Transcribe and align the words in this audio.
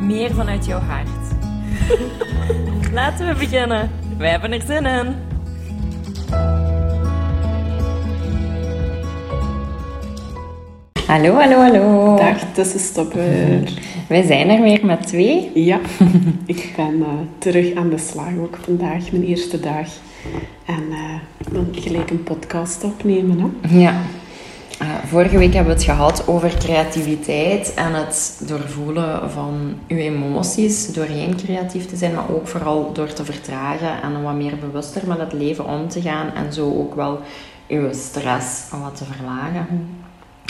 meer 0.00 0.34
vanuit 0.34 0.66
jouw 0.66 0.80
hart. 0.80 1.08
Laten 2.92 3.28
we 3.28 3.34
beginnen. 3.34 3.90
Wij 4.18 4.30
hebben 4.30 4.52
er 4.52 4.62
zin 4.66 4.86
in. 4.86 5.14
Hallo, 11.06 11.34
hallo, 11.34 11.56
hallo. 11.56 12.16
Dag 12.16 12.38
tussenstopper. 12.52 13.72
Wij 14.08 14.22
zijn 14.22 14.48
er 14.48 14.62
weer 14.62 14.86
met 14.86 15.06
twee. 15.06 15.50
Ja, 15.54 15.80
ik 16.46 16.72
ben 16.76 17.02
eh, 17.02 17.08
terug 17.38 17.74
aan 17.74 17.88
de 17.88 17.98
slag 17.98 18.36
ook 18.40 18.58
vandaag, 18.62 19.10
mijn 19.10 19.24
eerste 19.24 19.60
dag. 19.60 19.88
En 20.66 20.82
eh, 20.90 21.52
dan 21.52 21.68
gelijk 21.72 22.10
een 22.10 22.22
podcast 22.22 22.84
opnemen. 22.84 23.40
Hè? 23.40 23.78
Ja. 23.78 23.94
Eh, 24.80 24.88
vorige 25.06 25.38
week 25.38 25.54
hebben 25.54 25.72
we 25.72 25.78
het 25.78 25.88
gehad 25.90 26.28
over 26.28 26.56
creativiteit 26.58 27.74
en 27.74 27.94
het 27.94 28.42
doorvoelen 28.46 29.30
van 29.30 29.74
uw 29.88 29.96
emoties. 29.96 30.92
Doorheen 30.92 31.36
creatief 31.36 31.86
te 31.86 31.96
zijn, 31.96 32.14
maar 32.14 32.30
ook 32.30 32.48
vooral 32.48 32.92
door 32.92 33.12
te 33.12 33.24
vertragen 33.24 34.02
en 34.02 34.22
wat 34.22 34.34
meer 34.34 34.58
bewuster 34.58 35.06
met 35.06 35.18
het 35.18 35.32
leven 35.32 35.64
om 35.64 35.88
te 35.88 36.00
gaan. 36.00 36.34
En 36.34 36.52
zo 36.52 36.66
ook 36.66 36.94
wel 36.94 37.20
uw 37.68 37.92
stress 37.92 38.70
wat 38.70 38.96
te 38.96 39.04
verlagen. 39.04 39.66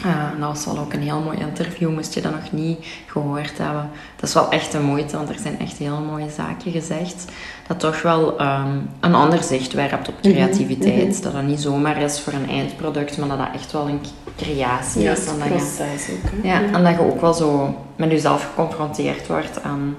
Uh, 0.06 0.30
dat 0.38 0.48
was 0.48 0.64
wel 0.64 0.78
ook 0.78 0.92
een 0.92 1.02
heel 1.02 1.20
mooi 1.20 1.38
interview, 1.38 1.91
moest 1.91 2.14
je 2.14 2.20
dat 2.20 2.33
nog 2.33 2.52
niet 2.52 2.86
gehoord 3.06 3.58
hebben. 3.58 3.91
Dat 4.16 4.28
is 4.28 4.34
wel 4.34 4.50
echt 4.50 4.74
een 4.74 4.83
moeite, 4.83 5.16
want 5.16 5.28
er 5.28 5.38
zijn 5.38 5.58
echt 5.58 5.77
heel 5.77 6.00
mooie 6.00 6.30
zaken 6.30 6.72
gezegd. 6.72 7.24
Dat 7.66 7.80
toch 7.80 8.02
wel 8.02 8.41
um, 8.41 8.91
een 9.00 9.14
ander 9.14 9.42
zicht 9.42 9.72
werpt 9.72 10.08
op 10.08 10.14
creativiteit. 10.22 10.94
Mm 10.94 11.12
-hmm. 11.12 11.22
Dat 11.22 11.33
dat 11.33 11.42
niet 11.42 11.61
zomaar 11.61 12.02
is 12.02 12.20
voor 12.20 12.33
een 12.33 12.48
eindproduct, 12.48 13.18
maar 13.18 13.28
dat 13.28 13.38
dat 13.38 13.48
echt 13.55 13.72
wel 13.72 13.88
een 13.88 14.00
creatie 14.36 15.02
Ja, 15.02 15.12
is. 15.12 15.27
En 15.27 15.38
dat 15.38 15.48
je, 15.48 16.12
ook. 16.12 16.44
Ja, 16.44 16.62
en 16.62 16.84
dat 16.84 16.94
je 16.94 17.00
ook 17.00 17.20
wel 17.20 17.34
zo 17.34 17.74
met 17.96 18.11
jezelf 18.11 18.44
geconfronteerd 18.44 19.27
wordt 19.27 19.61
en 19.61 19.96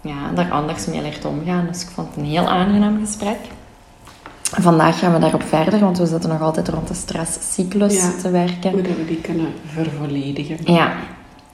ja, 0.00 0.30
daar 0.34 0.50
anders 0.50 0.86
mee 0.86 1.02
leert 1.02 1.24
omgaan. 1.24 1.66
Dus 1.66 1.82
ik 1.82 1.88
vond 1.88 2.08
het 2.08 2.16
een 2.16 2.30
heel 2.30 2.48
aangenaam 2.48 2.98
gesprek. 3.04 3.38
Vandaag 4.50 4.98
gaan 4.98 5.12
we 5.12 5.18
daarop 5.18 5.42
verder, 5.42 5.80
want 5.80 5.98
we 5.98 6.06
zitten 6.06 6.30
nog 6.30 6.40
altijd 6.42 6.68
rond 6.68 6.88
de 6.88 6.94
stresscyclus 6.94 7.94
Ja. 7.94 8.10
te 8.22 8.30
werken. 8.30 8.70
Hoe 8.70 8.82
dat 8.82 8.96
we 8.96 9.04
die 9.06 9.20
kunnen 9.20 9.52
vervolledigen. 9.72 10.58
Ja, 10.74 10.92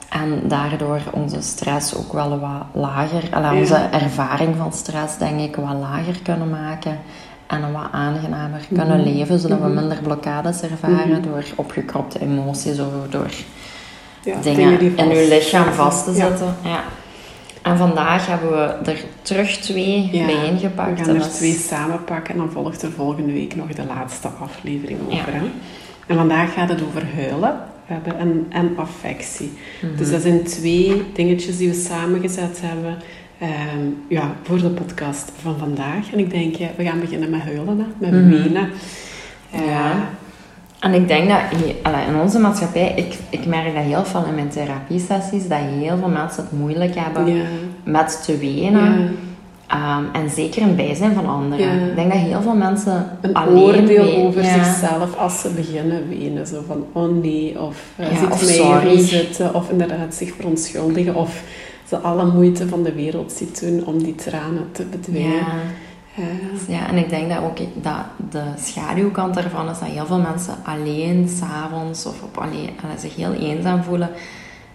en 0.09 0.41
daardoor 0.49 1.01
onze 1.13 1.41
stress 1.43 1.95
ook 1.95 2.13
wel 2.13 2.39
wat 2.39 2.63
lager, 2.73 3.23
Ja. 3.31 3.55
onze 3.55 3.75
ervaring 3.75 4.57
van 4.57 4.73
stress 4.73 5.19
denk 5.19 5.41
ik 5.41 5.57
wat 5.57 5.75
lager 5.81 6.19
kunnen 6.23 6.51
maken 6.51 6.99
en 7.47 7.73
wat 7.73 7.87
aangenamer 7.93 8.61
kunnen 8.75 9.01
Mhm. 9.01 9.09
leven, 9.09 9.39
zodat 9.39 9.59
we 9.59 9.65
Mhm. 9.67 9.75
minder 9.75 9.99
blokkades 10.03 10.61
ervaren 10.63 11.09
Mhm. 11.11 11.23
door 11.23 11.45
opgekropte 11.57 12.21
emoties 12.21 12.79
of 12.81 12.87
door 13.11 13.31
Ja, 14.23 14.37
dingen 14.43 14.79
die 14.79 14.95
in 14.95 15.11
uw 15.11 15.29
lichaam 15.29 15.73
vast 15.73 16.05
te 16.05 16.13
zetten. 16.15 16.55
Ja. 16.63 16.81
En 17.67 17.77
vandaag 17.77 18.27
hebben 18.27 18.51
we 18.51 18.91
er 18.91 19.05
terug 19.23 19.51
twee 19.57 20.09
Ja, 20.13 20.27
bijeengepakt. 20.27 20.99
We 20.99 21.05
gaan 21.05 21.15
er 21.15 21.29
twee 21.29 21.53
samen 21.53 22.05
pakken 22.05 22.33
en 22.35 22.41
dan 22.41 22.51
volgt 22.51 22.83
er 22.83 22.91
volgende 22.93 23.33
week 23.33 23.57
nog 23.57 23.69
de 23.73 23.85
laatste 23.85 24.29
aflevering 24.29 24.99
over. 25.07 25.17
Ja. 25.33 25.39
Hè? 25.39 25.45
En 26.07 26.17
vandaag 26.17 26.53
gaat 26.55 26.69
het 26.69 26.83
over 26.83 27.03
huilen 27.15 27.59
we 27.87 27.93
hebben 27.93 28.19
en, 28.19 28.47
en 28.49 28.73
affectie. 28.77 29.53
Mhm. 29.83 29.97
Dus 29.97 30.11
dat 30.11 30.23
zijn 30.23 30.45
twee 30.45 31.03
dingetjes 31.13 31.57
die 31.57 31.69
we 31.69 31.75
samengezet 31.75 32.61
hebben 32.63 32.97
ehm, 33.39 33.87
ja, 34.09 34.35
voor 34.43 34.59
de 34.59 34.69
podcast 34.69 35.33
van 35.43 35.59
vandaag. 35.59 36.13
En 36.13 36.19
ik 36.19 36.31
denk, 36.31 36.55
ja, 36.55 36.69
we 36.77 36.85
gaan 36.85 37.01
beginnen 37.01 37.31
met 37.31 37.41
huilen, 37.43 37.79
hè? 37.79 37.85
met 37.99 38.11
Mhm. 38.11 38.29
wenen. 38.31 38.71
Eh, 39.51 39.67
Ja. 39.67 40.09
En 40.81 40.95
ik 40.95 41.09
denk 41.09 41.29
dat 41.29 41.39
in 42.09 42.21
onze 42.23 42.39
maatschappij, 42.39 42.93
ik, 42.97 43.15
ik 43.31 43.47
merk 43.47 43.75
dat 43.75 43.85
heel 43.85 44.05
veel 44.05 44.25
in 44.25 44.35
mijn 44.35 44.49
therapiesessies, 44.49 45.49
dat 45.49 45.59
heel 45.59 45.97
veel 45.97 46.09
mensen 46.09 46.43
het 46.43 46.53
moeilijk 46.59 46.95
hebben 46.95 47.35
ja, 47.37 47.45
met 47.85 48.23
te 48.25 48.39
wenen. 48.39 49.01
ja. 49.03 49.09
Ehm, 49.67 50.05
en 50.13 50.31
zeker 50.31 50.63
in 50.63 50.77
bijzijn 50.77 51.15
van 51.15 51.27
anderen. 51.27 51.67
Ja. 51.67 51.87
Ik 51.87 51.95
denk 51.97 52.13
dat 52.13 52.21
heel 52.21 52.43
veel 52.43 52.55
mensen 52.55 53.07
Een 53.21 53.35
alleen 53.35 53.57
oordeel 53.63 54.05
ween- 54.05 54.27
over 54.27 54.45
zichzelf 54.45 55.17
als 55.17 55.41
ze 55.41 55.49
beginnen 55.51 56.09
wenen. 56.09 56.47
Zo 56.47 56.63
van, 56.67 56.85
oh 56.93 57.23
nee, 57.23 57.61
of 57.61 57.83
uh, 58.01 58.07
ziet 58.19 58.31
of 58.31 58.45
mij 58.45 58.55
sorry. 58.55 58.99
zitten. 58.99 59.55
Of 59.55 59.71
inderdaad 59.71 60.15
zich 60.15 60.33
verontschuldigen. 60.35 61.15
Of 61.15 61.43
ze 61.89 61.97
alle 61.99 62.25
moeite 62.33 62.69
van 62.69 62.83
de 62.83 62.93
wereld 62.93 63.33
ziet 63.33 63.61
doen 63.61 63.87
om 63.87 64.03
die 64.03 64.15
tranen 64.15 64.69
te 64.73 64.85
bedwingen. 64.85 65.45
Ja. 66.17 66.75
Ja, 66.75 66.89
en 66.89 66.97
ik 66.97 67.09
denk 67.11 67.29
dat 67.29 67.39
ook 67.39 67.59
dat 67.83 68.05
de 68.31 68.43
schaduwkant 68.59 69.35
daarvan 69.35 69.69
is 69.69 69.79
dat 69.79 69.89
heel 69.89 70.07
veel 70.07 70.19
mensen 70.21 70.55
alleen 70.65 71.29
s'avonds 71.29 72.07
of 72.07 72.23
op 72.23 72.37
alleen, 72.39 72.71
allee, 72.85 72.99
zich 72.99 73.17
heel 73.17 73.33
eenzaam 73.33 73.83
voelen 73.83 74.11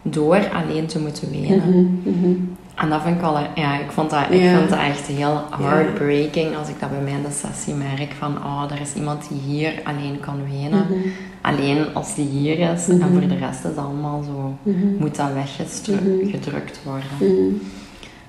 door 0.01 0.49
alleen 0.53 0.85
te 0.87 0.99
moeten 0.99 1.31
wenen. 1.31 1.57
mhm, 2.03 2.09
mhm. 2.19 2.35
En 2.75 2.89
dat 2.89 3.01
vind 3.01 3.15
ik 3.15 3.21
wel, 3.21 3.37
ja, 3.55 3.79
ik 3.79 3.91
vond 3.91 4.09
dat, 4.09 4.23
ik 4.29 4.41
Ja. 4.41 4.57
vind 4.57 4.69
dat 4.69 4.79
echt 4.79 5.07
heel 5.07 5.41
heartbreaking 5.61 6.55
als 6.57 6.69
ik 6.69 6.79
dat 6.79 6.89
bij 6.89 7.01
mij 7.01 7.11
in 7.11 7.21
de 7.21 7.31
sessie 7.47 7.73
merk 7.73 8.11
van, 8.17 8.37
oh, 8.37 8.63
er 8.71 8.81
is 8.81 8.93
iemand 8.93 9.29
die 9.29 9.39
hier 9.39 9.73
alleen 9.83 10.19
kan 10.19 10.35
wenen. 10.51 10.85
Mhm. 10.89 11.07
Alleen 11.41 11.85
als 11.93 12.15
die 12.15 12.27
hier 12.27 12.59
is 12.73 12.87
en 12.89 13.01
voor 13.11 13.27
de 13.27 13.35
rest 13.37 13.65
is 13.65 13.75
allemaal 13.75 14.23
zo, 14.23 14.57
moet 14.99 15.15
dat 15.15 15.33
weggedrukt 15.33 16.79
worden. 16.83 17.61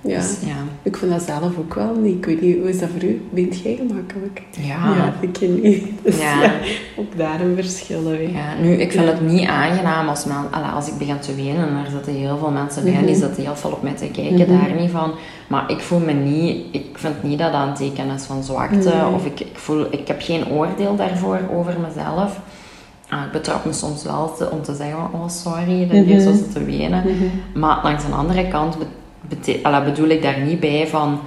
Ja, 0.05 0.17
Dus, 0.19 0.37
ja. 0.45 0.55
ik 0.83 0.97
vind 0.97 1.11
dat 1.11 1.23
zelf 1.23 1.59
ook 1.59 1.75
wel 1.75 1.95
niet. 1.95 2.15
Ik 2.17 2.25
weet 2.25 2.41
niet, 2.41 2.57
hoe 2.59 2.69
is 2.69 2.79
dat 2.79 2.89
voor 2.93 3.03
u? 3.09 3.23
Bent 3.31 3.59
jij 3.61 3.77
gemakkelijk? 3.87 4.43
Ja. 4.61 5.13
ik 5.21 5.41
niet. 5.41 5.85
Dus 6.05 6.19
Ja. 6.21 6.43
ja. 6.43 6.53
ook 6.97 7.17
daar 7.17 7.41
een 7.41 7.55
verschil. 7.55 8.11
Ja, 8.13 8.55
nu, 8.63 8.73
ik 8.73 8.93
vind 8.93 9.05
Ja. 9.05 9.11
het 9.11 9.21
niet 9.21 9.47
aangenaam 9.49 10.09
als, 10.09 10.25
men, 10.25 10.63
als 10.75 10.89
ik 10.89 10.99
begin 10.99 11.19
te 11.19 11.35
wenen 11.35 11.69
en 11.69 11.85
er 11.85 11.91
zitten 11.91 12.13
heel 12.15 12.37
veel 12.39 12.51
mensen 12.51 12.85
bij 12.85 12.93
en 12.95 13.07
die 13.07 13.15
Mhm. 13.17 13.25
zitten 13.25 13.43
heel 13.45 13.57
veel 13.57 13.71
op 13.71 13.83
mij 13.83 13.93
te 13.93 14.07
kijken, 14.07 14.35
Mhm. 14.55 14.59
daar 14.61 14.81
niet 14.81 14.91
van. 14.91 15.13
Maar 15.49 15.71
ik 15.71 15.81
voel 15.81 15.99
me 16.01 16.13
niet, 16.13 16.65
ik 16.71 16.87
vind 16.93 17.23
niet 17.23 17.39
dat 17.39 17.53
dat 17.53 17.67
een 17.67 17.75
teken 17.75 18.11
is 18.11 18.23
van 18.25 18.43
zwakte 18.43 18.77
Nee. 18.89 19.07
of 19.15 19.27
ik, 19.27 19.41
ik, 19.41 19.59
voel, 19.59 19.87
ik 19.91 20.09
heb 20.09 20.21
geen 20.23 20.49
oordeel 20.49 20.97
daarvoor 20.97 21.41
over 21.55 21.75
mezelf. 21.87 22.41
Ah, 23.09 23.25
ik 23.25 23.33
betrap 23.33 23.65
me 23.65 23.73
soms 23.73 24.03
wel 24.05 24.35
te- 24.37 24.51
om 24.51 24.63
te 24.63 24.75
zeggen 24.75 24.97
van, 24.97 25.21
oh 25.21 25.29
sorry, 25.29 25.87
dat 25.87 26.07
je 26.09 26.15
Mhm. 26.15 26.21
zo 26.21 26.33
zit 26.33 26.53
te 26.53 26.65
wenen. 26.65 27.03
Mhm. 27.07 27.59
Maar 27.61 27.81
langs 27.83 28.07
de 28.07 28.13
andere 28.13 28.49
kant 28.49 28.77
alla, 29.63 29.85
bedoel 29.85 30.09
ik 30.09 30.23
daar 30.23 30.39
niet 30.41 30.61
bij 30.61 30.87
van, 30.87 31.21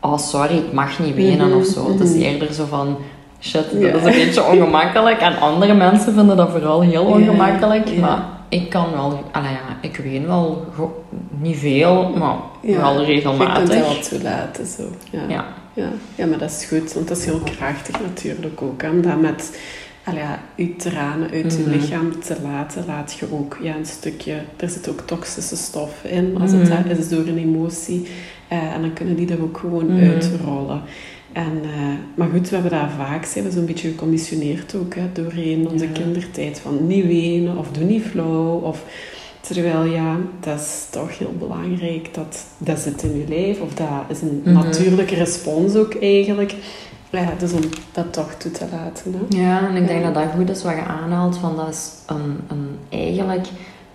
oh 0.00 0.18
sorry, 0.18 0.56
ik 0.56 0.72
mag 0.72 0.98
niet 0.98 1.14
wenen 1.14 1.48
Mhm, 1.48 1.58
of 1.58 1.66
zo. 1.66 1.88
Het 1.92 2.00
is 2.00 2.14
eerder 2.14 2.52
zo 2.52 2.64
van, 2.68 2.96
shit, 3.40 3.64
dat 3.72 3.94
is 3.94 4.04
een 4.04 4.24
beetje 4.24 4.44
ongemakkelijk. 4.44 5.20
En 5.20 5.38
andere 5.38 5.74
mensen 5.74 6.14
vinden 6.14 6.36
dat 6.36 6.50
vooral 6.50 6.80
heel 6.80 7.04
ongemakkelijk. 7.04 7.96
Maar 8.00 8.22
ik 8.48 8.70
kan 8.70 8.86
wel, 8.92 9.24
alla, 9.32 9.48
ja, 9.48 9.76
ik 9.88 9.96
ween 9.96 10.26
wel 10.26 10.64
niet 11.40 11.56
veel, 11.58 12.12
maar 12.18 12.36
Ja. 12.62 12.76
wel 12.80 12.90
Je 12.90 12.96
kunt 12.96 13.06
regelmatig. 13.08 13.58
het 13.58 13.68
wel 13.68 13.98
toelaten, 14.08 14.66
zo. 14.66 14.82
Ja. 15.10 15.20
Ja. 15.28 15.44
Ja. 15.74 15.88
ja, 16.14 16.26
maar 16.26 16.38
dat 16.38 16.50
is 16.50 16.64
goed, 16.64 16.92
want 16.92 17.08
dat 17.08 17.16
is 17.16 17.24
heel 17.24 17.40
krachtig 17.56 18.00
natuurlijk 18.00 18.62
ook. 18.62 18.82
Hè, 18.82 18.90
Om 18.90 19.02
dat 19.02 19.20
met 19.20 19.60
ja, 20.04 20.40
je 20.56 20.76
tranen 20.76 21.30
uit 21.30 21.52
je 21.56 21.60
Mhm. 21.62 21.70
lichaam 21.70 22.20
te 22.20 22.36
laten, 22.42 22.84
laat 22.86 23.16
je 23.20 23.26
ook 23.32 23.58
ja, 23.62 23.76
een 23.76 23.86
stukje... 23.86 24.34
Er 24.56 24.68
zit 24.68 24.88
ook 24.88 25.00
toxische 25.00 25.56
stof 25.56 26.04
in, 26.04 26.36
als 26.40 26.52
Mhm. 26.52 26.70
het 26.88 26.98
is 26.98 27.08
door 27.08 27.26
een 27.26 27.38
emotie. 27.38 28.06
Eh, 28.48 28.74
en 28.74 28.80
dan 28.80 28.92
kunnen 28.92 29.16
die 29.16 29.30
er 29.32 29.42
ook 29.42 29.58
gewoon 29.58 29.94
Mhm. 29.96 30.10
uitrollen. 30.10 30.82
En, 31.32 31.52
eh, 31.62 31.70
maar 32.14 32.28
goed, 32.28 32.48
we 32.48 32.54
hebben 32.54 32.72
daar 32.72 32.90
vaak, 32.98 33.24
zijn 33.24 33.44
we 33.44 33.50
zo'n 33.50 33.66
beetje 33.66 33.88
geconditioneerd 33.88 34.74
ook, 34.74 34.94
hè, 34.94 35.02
doorheen 35.12 35.68
onze 35.68 35.84
Ja. 35.84 35.90
kindertijd. 35.92 36.58
Van 36.60 36.86
niet 36.86 37.06
wenen, 37.06 37.56
of 37.58 37.70
doe 37.70 37.84
niet 37.84 38.02
flauw, 38.02 38.58
of... 38.58 38.84
Terwijl 39.40 39.84
ja, 39.84 40.16
dat 40.40 40.60
is 40.60 40.86
toch 40.90 41.18
heel 41.18 41.34
belangrijk. 41.38 42.14
Dat, 42.14 42.46
dat 42.58 42.78
zit 42.78 43.02
in 43.02 43.16
je 43.18 43.24
lijf. 43.28 43.60
Of 43.60 43.74
dat 43.74 43.88
is 44.08 44.20
een 44.20 44.40
Mhm. 44.44 44.52
natuurlijke 44.52 45.14
respons 45.14 45.74
ook 45.74 45.94
eigenlijk. 45.94 46.54
Ja, 47.10 47.28
dus 47.38 47.52
om 47.52 47.60
dat 47.92 48.12
toch 48.12 48.34
toe 48.34 48.50
te 48.50 48.64
laten. 48.72 49.12
Hè? 49.12 49.42
Ja, 49.42 49.68
en 49.68 49.76
ik 49.76 49.86
denk 49.88 50.02
dat 50.04 50.14
dat 50.14 50.24
goed 50.36 50.50
is 50.50 50.62
wat 50.62 50.72
je 50.74 50.84
aanhaalt, 50.84 51.36
van 51.36 51.56
dat 51.56 51.68
is 51.68 51.90
een, 52.06 52.38
een, 52.48 52.78
eigenlijk 52.88 53.46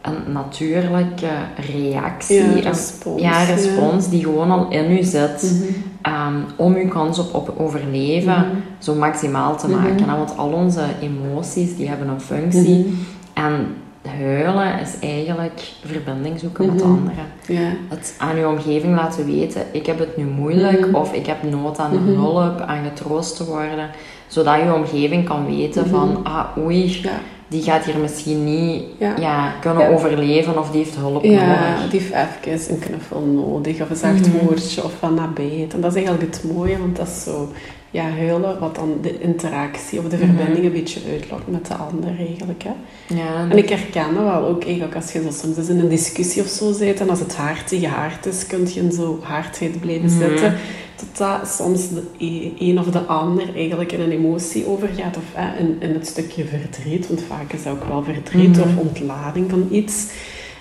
een 0.02 0.32
natuurlijke 0.34 1.28
reactie. 1.72 2.36
Ja, 2.38 2.44
een- 2.44 2.62
respons. 2.62 3.22
ja, 3.22 3.44
respons 3.44 4.10
die 4.10 4.24
gewoon 4.24 4.52
al 4.52 4.70
in 4.70 4.92
u 4.92 5.04
zit. 5.04 5.42
Mhm. 5.42 5.72
ehm, 6.02 6.36
om 6.56 6.76
uw 6.76 6.88
kans 6.88 7.20
op, 7.20 7.34
op 7.34 7.54
overleven 7.58 8.34
Mhm. 8.34 8.46
zo 8.80 8.96
maximaal 8.96 9.58
te 9.58 9.68
Mhm. 9.68 9.82
maken. 9.82 10.18
Want 10.18 10.38
al 10.38 10.52
onze 10.52 10.84
emoties 11.02 11.76
die 11.76 11.88
hebben 11.88 12.08
een 12.08 12.22
functie. 12.22 12.98
En 13.34 13.68
huilen 14.08 14.80
is 14.80 15.10
eigenlijk 15.10 15.62
verbinding 15.86 16.40
zoeken 16.40 16.66
met 16.66 16.76
Mhm. 16.76 16.84
anderen. 16.92 17.26
Ja. 17.48 17.70
Het 17.90 18.16
aan 18.18 18.38
je 18.38 18.48
omgeving 18.48 18.96
laten 18.96 19.26
weten, 19.26 19.62
ik 19.72 19.86
heb 19.86 20.00
het 20.00 20.18
nu 20.18 20.24
moeilijk 20.24 20.80
Mhm. 20.88 20.96
of 20.96 21.14
ik 21.14 21.26
heb 21.26 21.44
nood 21.44 21.80
aan 21.80 21.94
Mhm. 22.04 22.14
hulp, 22.20 22.60
aan 22.62 22.84
getroost 22.84 23.36
te 23.36 23.46
worden. 23.46 23.90
Zodat 24.28 24.56
je 24.56 24.74
omgeving 24.74 25.26
kan 25.26 25.46
weten 25.46 25.88
van, 25.88 26.20
ah 26.24 26.46
oei, 26.58 27.00
Ja. 27.02 27.12
die 27.48 27.62
gaat 27.62 27.86
hier 27.86 27.98
misschien 27.98 28.44
niet 28.44 28.84
Ja. 29.00 29.14
ja. 29.20 29.52
kunnen 29.62 29.84
Ja. 29.84 29.90
overleven 29.90 30.60
of 30.60 30.72
die 30.72 30.84
heeft 30.84 30.96
hulp 30.96 31.24
Ja, 31.24 31.46
nodig. 31.46 31.90
die 31.90 32.00
heeft 32.00 32.14
even 32.44 32.74
een 32.74 32.80
knuffel 32.80 33.20
nodig, 33.22 33.82
of 33.82 33.90
een 33.90 33.96
zacht 33.96 34.42
woordje, 34.42 34.84
of 34.84 34.94
van 35.00 35.14
nabijheid. 35.14 35.74
En 35.74 35.82
dat 35.82 35.96
is 35.96 36.04
eigenlijk 36.04 36.34
het 36.36 36.44
mooie, 36.54 36.78
want 36.78 36.96
dat 36.96 37.08
is 37.08 37.24
zo, 37.24 37.50
ja, 37.96 38.10
huilen, 38.10 38.60
wat 38.60 38.76
dan 38.76 38.98
de 39.02 39.20
interactie 39.22 40.00
of 40.00 40.06
de 40.08 40.18
Mhm. 40.18 40.26
verbinding 40.26 40.66
een 40.66 40.72
beetje 40.72 41.00
uitlokt 41.12 41.48
met 41.48 41.66
de 41.68 41.74
ander 41.76 42.18
eigenlijk. 42.20 42.64
Hè. 42.64 42.72
Ja, 43.16 43.50
En 43.50 43.58
ik 43.58 43.70
herken 43.70 44.14
dat 44.14 44.24
wel 44.24 44.46
ook 44.48 44.64
eigenlijk 44.64 44.96
als 44.96 45.12
je 45.12 45.22
zo 45.22 45.32
soms 45.32 45.58
eens 45.58 45.70
in 45.70 45.80
een 45.80 45.90
discussie 45.90 46.42
of 46.42 46.48
zo 46.48 46.72
zit 46.72 47.00
en 47.00 47.10
als 47.10 47.20
het 47.20 47.36
hard 47.36 47.68
tegen 47.68 47.90
hard 47.90 48.26
is, 48.26 48.48
kun 48.48 48.68
je 48.74 48.80
in 48.80 48.92
zo 48.92 49.20
hardheid 49.24 49.80
blijven 49.80 50.06
Mhm. 50.10 50.18
zitten. 50.28 50.54
Tot 50.96 51.18
dat 51.18 51.48
soms 51.48 51.90
de 51.90 52.02
e- 52.18 52.52
een 52.70 52.80
of 52.80 52.86
de 52.86 53.00
ander 53.06 53.56
eigenlijk 53.56 53.92
in 53.92 54.00
een 54.00 54.12
emotie 54.12 54.68
overgaat 54.68 55.18
of 55.18 55.24
hè, 55.34 55.58
in, 55.60 55.76
in 55.80 55.94
het 55.94 56.08
stukje 56.08 56.46
verdriet, 56.46 57.08
want 57.08 57.22
vaak 57.22 57.52
is 57.54 57.64
dat 57.64 57.74
ook 57.74 57.84
wel 57.88 58.04
verdriet 58.04 58.58
Mhm. 58.58 58.62
of 58.62 58.78
ontlading 58.78 59.50
van 59.50 59.68
iets. 59.72 60.08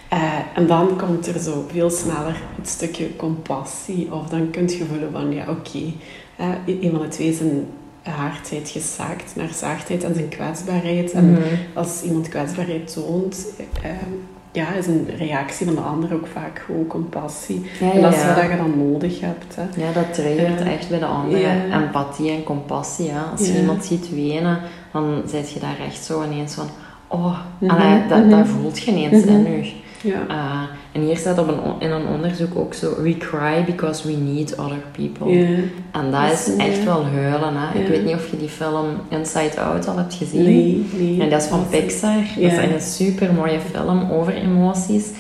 Eh, 0.09 0.19
en 0.55 0.67
dan 0.67 0.97
komt 0.97 1.27
er 1.27 1.39
zo 1.41 1.65
veel 1.73 1.91
sneller 1.91 2.37
het 2.57 2.69
stukje 2.69 3.17
compassie 3.17 4.13
of 4.13 4.27
dan 4.29 4.51
kun 4.51 4.69
je 4.69 4.85
voelen 4.89 5.13
van 5.13 5.33
ja 5.33 5.45
oké, 5.49 5.79
eh, 6.37 6.47
een 6.67 6.91
van 6.91 7.01
de 7.01 7.09
twee 7.09 7.29
is 7.29 7.41
een 7.41 7.67
hardheid 8.03 8.69
gezaakt 8.69 9.33
naar 9.37 9.49
zachtheid 9.55 10.05
en 10.05 10.15
zijn 10.15 10.29
kwetsbaarheid. 10.29 11.13
En 11.13 11.31
Mhm. 11.31 11.41
als 11.75 12.03
iemand 12.03 12.29
kwetsbaarheid 12.29 12.93
toont, 12.93 13.47
eh, 13.83 13.91
ja, 14.53 14.73
is 14.73 14.87
een 14.87 15.09
reactie 15.19 15.67
van 15.67 15.75
de 15.75 15.81
ander 15.81 16.15
ook 16.15 16.27
vaak 16.27 16.63
gewoon 16.67 16.87
compassie. 16.87 17.67
Ja, 17.81 17.93
En 17.93 18.01
dat 18.01 18.13
is 18.15 18.21
ja. 18.21 18.35
wat 18.35 18.51
je 18.51 18.57
dan 18.57 18.89
nodig 18.93 19.21
hebt. 19.21 19.57
Hè. 19.57 19.63
Ja, 19.87 19.93
dat 19.93 20.15
triggert 20.15 20.61
echt 20.61 20.89
bij 20.89 20.99
de 20.99 21.05
anderen. 21.07 21.41
Ja. 21.69 21.83
Empathie 21.83 22.31
en 22.31 22.43
compassie. 22.43 23.07
Ja. 23.07 23.25
Als 23.37 23.47
je 23.47 23.59
iemand 23.61 23.85
ziet 23.85 24.11
wenen, 24.15 24.59
dan 24.93 25.23
zit 25.27 25.51
je 25.53 25.61
daar 25.61 25.79
echt 25.87 26.05
zo 26.05 26.23
ineens 26.25 26.55
van... 26.55 26.67
Oh, 27.09 27.39
allee, 27.67 28.07
dat, 28.09 28.19
mhm. 28.19 28.29
dat 28.31 28.47
voelt 28.49 28.79
je 28.79 28.91
ineens 28.91 29.25
Mhm. 29.25 29.35
in 29.47 29.53
je. 29.63 29.73
Ja. 30.05 30.27
Uh, 30.29 30.63
en 30.93 31.01
hier 31.01 31.17
staat 31.17 31.39
op 31.39 31.49
een, 31.49 31.61
in 31.79 31.91
een 31.91 32.07
onderzoek 32.07 32.57
ook 32.57 32.75
zo... 32.75 33.03
We 33.03 33.17
cry 33.17 33.65
because 33.65 34.07
we 34.07 34.13
need 34.13 34.57
other 34.57 34.83
people. 34.93 35.39
Ja. 35.39 35.47
En 35.93 36.11
dat 36.11 36.29
Dat 36.29 36.33
is 36.33 36.57
echt 36.57 36.77
ja. 36.77 36.85
wel 36.85 37.05
huilen. 37.05 37.55
Hè. 37.57 37.79
Ik 37.81 37.89
weet 37.89 38.05
niet 38.05 38.15
of 38.15 38.31
je 38.31 38.37
die 38.37 38.49
film 38.49 38.87
Inside 39.09 39.61
Out 39.61 39.89
al 39.89 39.97
hebt 39.97 40.15
gezien. 40.15 40.43
Nee, 40.43 40.87
nee. 40.93 41.21
En 41.21 41.31
dat 41.31 41.43
is 41.43 41.49
van 41.49 41.69
Pixar. 41.69 42.17
Dat 42.17 42.53
is 42.53 42.57
echt 42.57 42.73
een 42.73 42.81
super 42.81 43.33
mooie 43.33 43.59
film 43.73 44.11
over 44.11 44.35
emoties. 44.35 45.11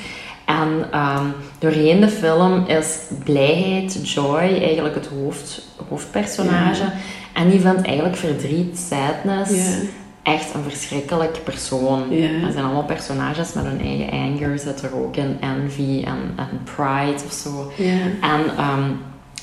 En 0.44 0.86
ehm, 0.90 1.26
doorheen 1.58 2.00
de 2.00 2.08
film 2.08 2.66
is 2.66 2.98
blijheid, 3.24 4.08
joy, 4.08 4.38
eigenlijk 4.38 4.94
het 4.94 5.06
hoofd, 5.06 5.66
hoofdpersonage. 5.88 6.84
En 7.32 7.50
die 7.50 7.60
vindt 7.60 7.82
eigenlijk 7.82 8.16
verdriet, 8.16 8.78
sadness, 8.78 9.50
Ja. 9.50 9.88
Echt 10.24 10.54
een 10.54 10.62
verschrikkelijk 10.62 11.40
persoon. 11.44 12.00
Dat 12.42 12.52
zijn 12.52 12.64
allemaal 12.64 12.84
personages 12.84 13.52
met 13.52 13.64
hun 13.64 13.80
eigen 13.80 14.10
anger, 14.10 14.58
zit 14.58 14.82
er 14.82 14.94
ook 14.96 15.16
in, 15.16 15.36
envy 15.40 16.02
en, 16.04 16.34
en 16.36 16.60
pride 16.64 17.24
of 17.26 17.32
zo. 17.32 17.72
En 18.20 18.56
ehm, 18.56 18.90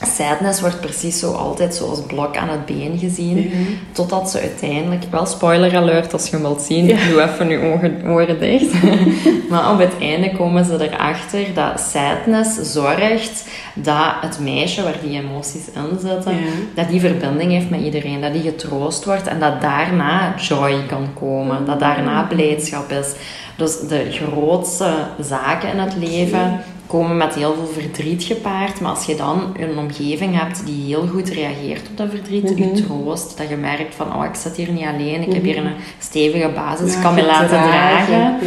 sadness 0.06 0.62
wordt 0.62 0.80
precies 0.82 1.20
zo 1.20 1.32
altijd 1.32 1.76
zo 1.76 1.90
als 1.90 2.02
blok 2.08 2.38
aan 2.38 2.50
het 2.50 2.66
been 2.66 2.98
gezien. 3.00 3.38
Ja. 3.42 3.50
Totdat 3.92 4.30
ze 4.30 4.40
uiteindelijk, 4.40 5.04
wel 5.10 5.26
spoiler 5.26 5.76
alert 5.76 6.14
als 6.14 6.26
je 6.26 6.32
hem 6.32 6.42
wilt 6.42 6.62
zien, 6.62 6.86
Ja. 6.86 6.98
doe 7.10 7.22
even 7.22 7.50
je 7.50 7.60
ogen, 7.74 8.02
oren 8.06 8.40
dicht. 8.40 8.74
maar 9.50 9.72
op 9.72 9.80
het 9.80 9.94
einde 10.00 10.32
komen 10.32 10.66
ze 10.66 10.90
erachter 10.90 11.46
dat 11.54 11.80
sadness 11.80 12.72
zorgt 12.74 13.46
dat 13.74 14.14
het 14.22 14.40
meisje 14.40 14.84
waar 14.84 14.98
die 15.04 15.20
emoties 15.22 15.66
in 15.74 16.00
zitten, 16.10 16.34
Ja. 16.34 16.40
dat 16.76 16.90
die 16.90 17.00
verbinding 17.00 17.52
heeft 17.52 17.70
met 17.70 17.82
iedereen, 17.82 18.22
dat 18.22 18.34
die 18.34 18.42
getroost 18.42 19.06
wordt 19.06 19.28
en 19.28 19.40
dat 19.40 19.62
daarna 19.62 20.34
joy 20.38 20.86
kan 20.88 21.08
komen, 21.20 21.66
dat 21.66 21.80
daarna 21.80 22.22
blijdschap 22.24 22.92
is. 22.92 23.08
Dus 23.56 23.80
de 23.80 24.06
grootste 24.12 24.90
zaken 25.20 25.70
in 25.72 25.80
het 25.80 25.96
leven 25.96 26.60
komen 26.92 27.18
met 27.18 27.36
heel 27.36 27.54
veel 27.54 27.82
verdriet 27.82 28.24
gepaard. 28.24 28.82
Maar 28.82 28.90
als 28.92 29.06
je 29.06 29.16
dan 29.16 29.56
een 29.60 29.78
omgeving 29.78 30.40
hebt 30.40 30.66
die 30.66 30.86
heel 30.86 31.08
goed 31.08 31.30
reageert 31.30 31.88
op 31.90 31.98
dat 31.98 32.10
verdriet, 32.10 32.44
Mhm. 32.60 32.64
je 32.64 32.72
troost, 32.72 33.38
dat 33.38 33.50
je 33.50 33.56
merkt 33.56 33.96
van, 33.96 34.16
oh, 34.16 34.26
ik 34.26 34.36
zit 34.36 34.56
hier 34.56 34.72
niet 34.72 34.86
alleen, 34.86 35.22
ik 35.22 35.34
heb 35.34 35.44
Mhm. 35.44 35.46
hier 35.46 35.58
een 35.58 35.72
stevige 36.00 36.50
basis, 36.56 36.92
Ja, 36.92 36.98
ik 36.98 37.04
kan 37.04 37.14
me 37.14 37.26
laten 37.26 37.48
dragen. 37.48 38.18
Ja. 38.18 38.38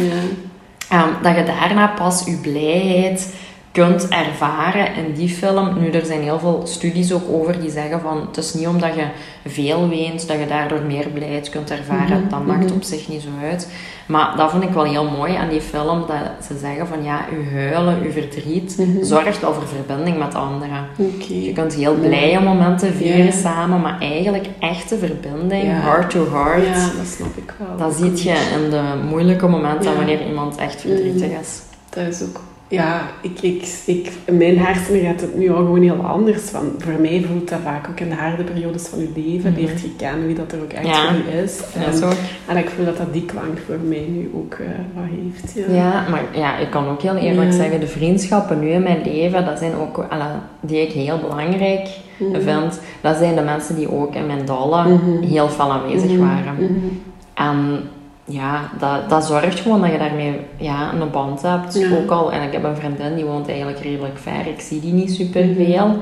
Ehm, 0.89 1.09
dat 1.23 1.35
je 1.35 1.43
daarna 1.43 1.87
pas 1.87 2.23
je 2.25 2.37
blijheid 2.41 3.33
kunt 3.75 4.07
ervaren 4.07 4.95
in 4.95 5.13
die 5.13 5.29
film. 5.29 5.79
Nu, 5.79 5.89
er 5.89 6.05
zijn 6.05 6.21
heel 6.21 6.39
veel 6.39 6.61
studies 6.65 7.13
ook 7.13 7.29
over 7.31 7.59
die 7.61 7.69
zeggen 7.69 8.01
van 8.01 8.21
het 8.27 8.37
is 8.37 8.53
niet 8.53 8.67
omdat 8.67 8.95
je 8.95 9.05
veel 9.45 9.89
weent 9.89 10.27
dat 10.27 10.39
je 10.39 10.47
daardoor 10.47 10.81
meer 10.81 11.07
blijheid 11.07 11.49
kunt 11.49 11.71
ervaren. 11.71 12.19
Mhm, 12.19 12.29
Dat 12.29 12.45
maakt 12.45 12.65
mhm. 12.65 12.73
op 12.73 12.83
zich 12.83 13.07
niet 13.07 13.21
zo 13.21 13.27
uit. 13.47 13.69
Maar 14.05 14.33
dat 14.37 14.51
vind 14.51 14.63
ik 14.63 14.69
wel 14.69 14.83
heel 14.83 15.09
mooi 15.09 15.35
aan 15.35 15.49
die 15.49 15.61
film, 15.61 15.99
dat 16.07 16.45
ze 16.47 16.57
zeggen 16.57 16.87
van 16.87 17.03
ja, 17.03 17.25
je 17.31 17.55
huilen, 17.55 18.03
je 18.03 18.11
verdriet 18.11 18.75
Mhm. 18.77 19.03
zorgt 19.03 19.41
wel 19.41 19.53
voor 19.53 19.67
verbinding 19.67 20.17
met 20.17 20.35
anderen. 20.35 20.85
Oké. 20.97 21.33
Je 21.33 21.53
kunt 21.53 21.73
heel 21.73 21.93
blije 21.95 22.39
momenten 22.39 22.93
vieren 22.93 23.33
samen, 23.33 23.81
maar 23.81 23.99
eigenlijk 23.99 24.47
echte 24.59 24.97
verbinding, 24.97 25.63
Ja. 25.63 25.69
heart 25.69 26.09
to 26.09 26.27
heart, 26.31 26.65
Ja, 26.65 26.89
dat 26.97 27.07
snap 27.17 27.37
ik 27.37 27.53
wel. 27.57 27.77
dat 27.77 27.93
ziet 27.95 28.21
je 28.21 28.57
in 28.63 28.69
de 28.69 28.81
moeilijke 29.09 29.47
momenten 29.47 29.91
Ja. 29.91 29.97
wanneer 29.97 30.27
iemand 30.27 30.55
echt 30.57 30.81
verdrietig 30.81 31.29
is. 31.41 31.61
Dat 31.89 32.07
is 32.07 32.21
ook... 32.21 32.39
Ja, 32.67 33.01
ik, 33.21 33.41
ik, 33.41 33.67
ik, 33.85 34.11
in 34.25 34.37
mijn 34.37 34.57
hersenen 34.59 35.01
gaat 35.01 35.21
het 35.21 35.37
nu 35.37 35.49
al 35.49 35.55
gewoon 35.55 35.81
heel 35.81 36.01
anders. 36.05 36.51
Want 36.51 36.83
voor 36.83 37.01
mij 37.01 37.25
voelt 37.31 37.49
dat 37.49 37.59
vaak 37.63 37.87
ook 37.89 37.99
in 37.99 38.09
de 38.09 38.15
harde 38.15 38.43
periodes 38.43 38.87
van 38.87 38.99
je 38.99 39.09
leven. 39.15 39.51
Mhm. 39.51 39.59
Leert 39.59 39.81
je 39.81 39.95
kennen 39.97 40.25
wie 40.25 40.35
dat 40.35 40.51
er 40.51 40.61
ook 40.61 40.71
echt 40.73 40.87
Ja. 40.87 41.07
voor 41.07 41.15
je 41.33 41.41
is. 41.43 41.59
Ja, 41.79 41.85
En- 41.85 41.97
zo. 41.97 42.09
En 42.47 42.57
ik 42.57 42.69
voel 42.69 42.85
dat 42.85 42.97
dat 42.97 43.13
die 43.13 43.25
klank 43.25 43.57
voor 43.65 43.77
mij 43.87 44.05
nu 44.09 44.31
ook 44.35 44.53
eh, 44.53 44.67
wat 44.93 45.03
heeft. 45.09 45.67
Ja. 45.69 45.75
Ja, 45.75 46.05
maar 46.09 46.23
ja, 46.33 46.57
ik 46.57 46.69
kan 46.69 46.87
ook 46.87 47.01
heel 47.01 47.15
eerlijk 47.15 47.53
zeggen, 47.53 47.79
de 47.79 47.87
vriendschappen 47.87 48.59
nu 48.59 48.69
in 48.69 48.83
mijn 48.83 49.01
leven, 49.03 49.45
dat 49.45 49.59
zijn 49.59 49.75
ook, 49.75 50.05
alla, 50.09 50.41
die 50.59 50.81
ik 50.81 50.91
heel 50.91 51.17
belangrijk 51.19 51.87
Mhm. 52.19 52.41
vind, 52.41 52.79
dat 53.01 53.17
zijn 53.17 53.35
de 53.35 53.41
mensen 53.41 53.75
die 53.75 53.91
ook 53.91 54.15
in 54.15 54.25
mijn 54.25 54.45
dollen 54.45 54.91
Mhm. 54.93 55.21
heel 55.23 55.47
fel 55.49 55.71
aanwezig 55.71 56.11
Mhm. 56.11 56.19
waren. 56.19 56.91
En 57.33 57.79
ja, 58.25 58.69
dat, 58.79 59.09
dat 59.09 59.25
zorgt 59.25 59.59
gewoon 59.59 59.81
dat 59.81 59.91
je 59.91 59.97
daarmee 59.97 60.39
ja, 60.57 60.93
een 60.93 61.11
band 61.11 61.41
hebt. 61.41 61.85
Ook 62.01 62.11
al, 62.11 62.31
en 62.31 62.41
ik 62.41 62.51
heb 62.53 62.63
een 62.63 62.75
vriendin 62.75 63.15
die 63.15 63.25
woont 63.25 63.47
eigenlijk 63.47 63.79
redelijk 63.79 64.17
ver, 64.17 64.47
ik 64.47 64.59
zie 64.61 64.79
die 64.79 64.93
niet 64.93 65.11
super 65.11 65.45
Mhm. 65.45 65.55
veel. 65.55 65.97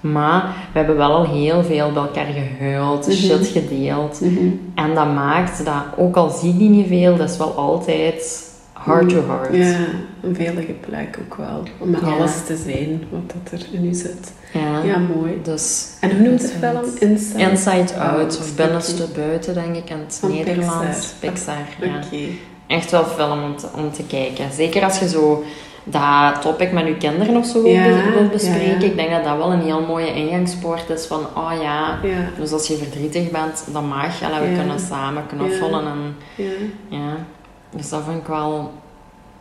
Maar 0.00 0.42
we 0.72 0.78
hebben 0.78 0.96
wel 0.96 1.10
al 1.12 1.24
heel 1.26 1.62
veel 1.64 1.92
bij 1.92 2.02
elkaar 2.02 2.26
gehuild, 2.26 3.06
Mhm. 3.06 3.16
shit 3.16 3.46
gedeeld. 3.46 4.20
Mhm. 4.20 4.46
En 4.74 4.94
dat 4.94 5.14
maakt 5.14 5.64
dat, 5.64 5.82
ook 5.96 6.16
al 6.16 6.28
zie 6.30 6.50
ik 6.52 6.58
die 6.58 6.68
niet 6.70 6.86
veel, 6.86 7.16
dat 7.16 7.30
is 7.30 7.36
wel 7.36 7.52
altijd 7.54 8.47
heart 8.88 9.08
to 9.08 9.24
heart. 9.26 9.54
Ja, 9.54 9.76
een 10.22 10.34
veilige 10.34 10.72
plek 10.72 11.18
ook 11.26 11.34
wel. 11.36 11.62
Om 11.78 11.90
met 11.90 12.00
Ja. 12.00 12.06
alles 12.06 12.32
te 12.46 12.56
zijn 12.56 13.02
wat 13.10 13.32
dat 13.42 13.60
er 13.60 13.66
in 13.72 13.84
u 13.84 13.94
zit. 13.94 14.32
Ja. 14.52 14.82
Ja, 14.84 14.98
mooi. 14.98 15.40
Dus 15.42 15.88
En 16.00 16.10
hoe 16.10 16.26
noemt 16.28 16.40
de 16.40 16.48
film? 16.48 16.84
Inside? 16.98 17.40
Inside 17.50 17.94
Out, 18.00 18.34
Oh, 18.36 18.40
of 18.40 18.54
binnenste 18.56 19.02
oké. 19.02 19.12
buiten, 19.20 19.54
denk 19.54 19.76
ik, 19.76 19.90
in 19.90 19.98
het 19.98 20.16
Van 20.20 20.30
Nederlands. 20.32 21.12
Pixar. 21.20 21.54
Pixar, 21.80 22.10
ja. 22.10 22.26
Echt 22.66 22.90
wel 22.90 23.04
film 23.04 23.42
om 23.42 23.56
te, 23.56 23.66
om 23.76 23.92
te 23.92 24.02
kijken. 24.02 24.44
Zeker 24.52 24.84
als 24.84 24.98
je 24.98 25.08
zo 25.08 25.44
dat 25.84 26.40
topic 26.42 26.72
met 26.72 26.86
je 26.86 26.96
kinderen 26.96 27.36
of 27.36 27.46
zo 27.46 27.68
Ja, 27.68 27.84
wilt 28.14 28.30
bespreken. 28.32 28.80
ja. 28.80 28.86
Ik 28.86 28.96
denk 28.96 29.10
dat 29.10 29.24
dat 29.24 29.36
wel 29.36 29.52
een 29.52 29.60
heel 29.62 29.80
mooie 29.86 30.14
ingangspoort 30.14 30.90
is 30.90 31.06
van, 31.06 31.20
oh 31.36 31.52
ja, 31.62 31.98
Ja, 32.02 32.30
dus 32.38 32.52
als 32.52 32.66
je 32.66 32.76
verdrietig 32.76 33.30
bent, 33.30 33.64
dan 33.72 33.86
mag. 33.88 34.22
En 34.22 34.30
we 34.50 34.56
kunnen 34.56 34.80
samen 34.80 35.22
knuffelen. 35.26 35.84
En, 35.86 36.14
ja, 36.36 36.44
ja. 36.88 37.16
Dus 37.76 37.88
dat 37.88 38.02
vind 38.04 38.16
ik 38.20 38.26
wel 38.26 38.72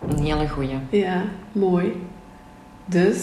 een 0.10 0.24
hele 0.24 0.48
goeie. 0.50 0.70
ja, 0.90 1.24
mooi. 1.52 1.92
Dus, 2.86 3.20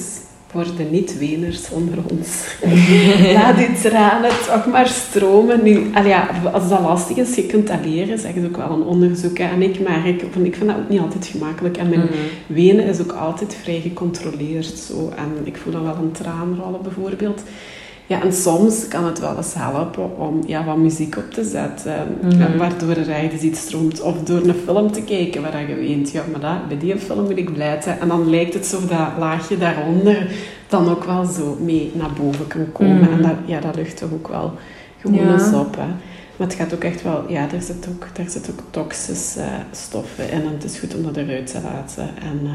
voor 0.47 0.65
de 0.77 0.83
niet-weners 0.91 1.71
onder 1.71 1.99
ons, 2.11 2.47
laat 3.35 3.57
die 3.57 3.73
tranen 3.83 4.31
toch 4.47 4.67
maar 4.67 4.87
stromen. 4.89 5.63
Nu, 5.63 5.91
al 5.95 6.05
ja, 6.05 6.29
als 6.53 6.69
dat 6.69 6.81
lastig 6.81 7.17
is, 7.17 7.35
je 7.35 7.47
kunt 7.47 7.67
dat 7.67 7.85
leren, 7.85 8.19
zeggen 8.19 8.41
ze 8.43 8.47
ook 8.49 8.57
wel 8.57 8.71
een 8.71 8.83
onderzoek. 8.83 9.39
En 9.39 9.63
ik 9.63 9.81
merk, 9.81 10.25
van, 10.31 10.45
ik 10.45 10.55
vind 10.57 10.71
dat 10.71 10.79
ook 10.79 10.89
niet 10.89 11.01
altijd 11.01 11.27
gemakkelijk. 11.27 11.77
En 11.77 11.89
mijn 11.89 12.01
Mhm. 12.01 12.13
wenen 12.47 12.85
is 12.85 13.01
ook 13.01 13.13
altijd 13.13 13.57
vrij 13.63 13.81
gecontroleerd. 13.81 14.79
Zo. 14.79 15.13
En 15.17 15.33
ik 15.45 15.57
voel 15.57 15.73
dan 15.73 15.83
wel 15.85 15.97
een 15.97 16.13
traan 16.13 16.59
rollen 16.63 16.83
bijvoorbeeld. 16.83 17.43
Ja, 18.07 18.23
en 18.23 18.33
soms 18.33 18.89
kan 18.89 19.05
het 19.05 19.21
wel 19.21 19.37
eens 19.37 19.55
helpen 19.55 20.19
om 20.19 20.43
ja, 20.47 20.65
wat 20.65 20.77
muziek 20.77 21.17
op 21.17 21.31
te 21.31 21.45
zetten. 21.45 22.19
Mhm. 22.23 22.57
Waardoor 22.57 22.89
er 22.91 23.11
ergens 23.11 23.43
iets 23.43 23.61
stroomt. 23.61 24.01
Of 24.01 24.23
door 24.23 24.41
een 24.41 24.55
film 24.65 24.93
te 24.93 25.03
kijken 25.03 25.43
waar 25.43 25.69
je 25.69 25.75
weent. 25.75 26.11
Ja, 26.11 26.23
maar 26.31 26.41
dat, 26.41 26.69
bij 26.69 26.79
die 26.79 26.99
film 26.99 27.23
moet 27.25 27.37
ik 27.37 27.53
blij 27.53 27.83
zijn. 27.83 28.01
En 28.01 28.09
dan 28.09 28.31
lijkt 28.31 28.55
het 28.55 28.67
zo 28.67 28.81
dat 28.81 29.09
laagje 29.19 29.59
daaronder 29.59 30.31
dan 30.69 30.89
ook 30.89 31.05
wel 31.05 31.25
zo 31.25 31.57
mee 31.61 31.93
naar 31.95 32.13
boven 32.21 32.47
kan 32.47 32.73
komen. 32.73 33.01
Mhm. 33.01 33.13
En 33.13 33.23
dat, 33.23 33.37
ja, 33.45 33.61
dat 33.61 33.77
lucht 33.77 33.97
toch 33.97 34.13
ook 34.13 34.29
wel 34.29 34.53
gewoon 35.01 35.27
Ja. 35.27 35.33
eens 35.33 35.53
op. 35.53 35.77
Hè. 35.77 35.87
Maar 36.37 36.47
het 36.47 36.57
gaat 36.57 36.75
ook 36.75 36.85
echt 36.85 37.03
wel, 37.03 37.25
ja, 37.29 37.47
daar 37.47 37.63
zit 37.63 37.89
ook, 37.89 38.07
daar 38.13 38.29
zit 38.29 38.51
ook 38.51 38.61
toxische 38.71 39.45
stoffen 39.71 40.31
in 40.31 40.41
en 40.41 40.53
het 40.53 40.65
is 40.65 40.79
goed 40.79 40.95
om 40.95 41.03
dat 41.03 41.17
eruit 41.17 41.47
te 41.47 41.59
laten. 41.73 42.09
En 42.23 42.41
uh, 42.43 42.51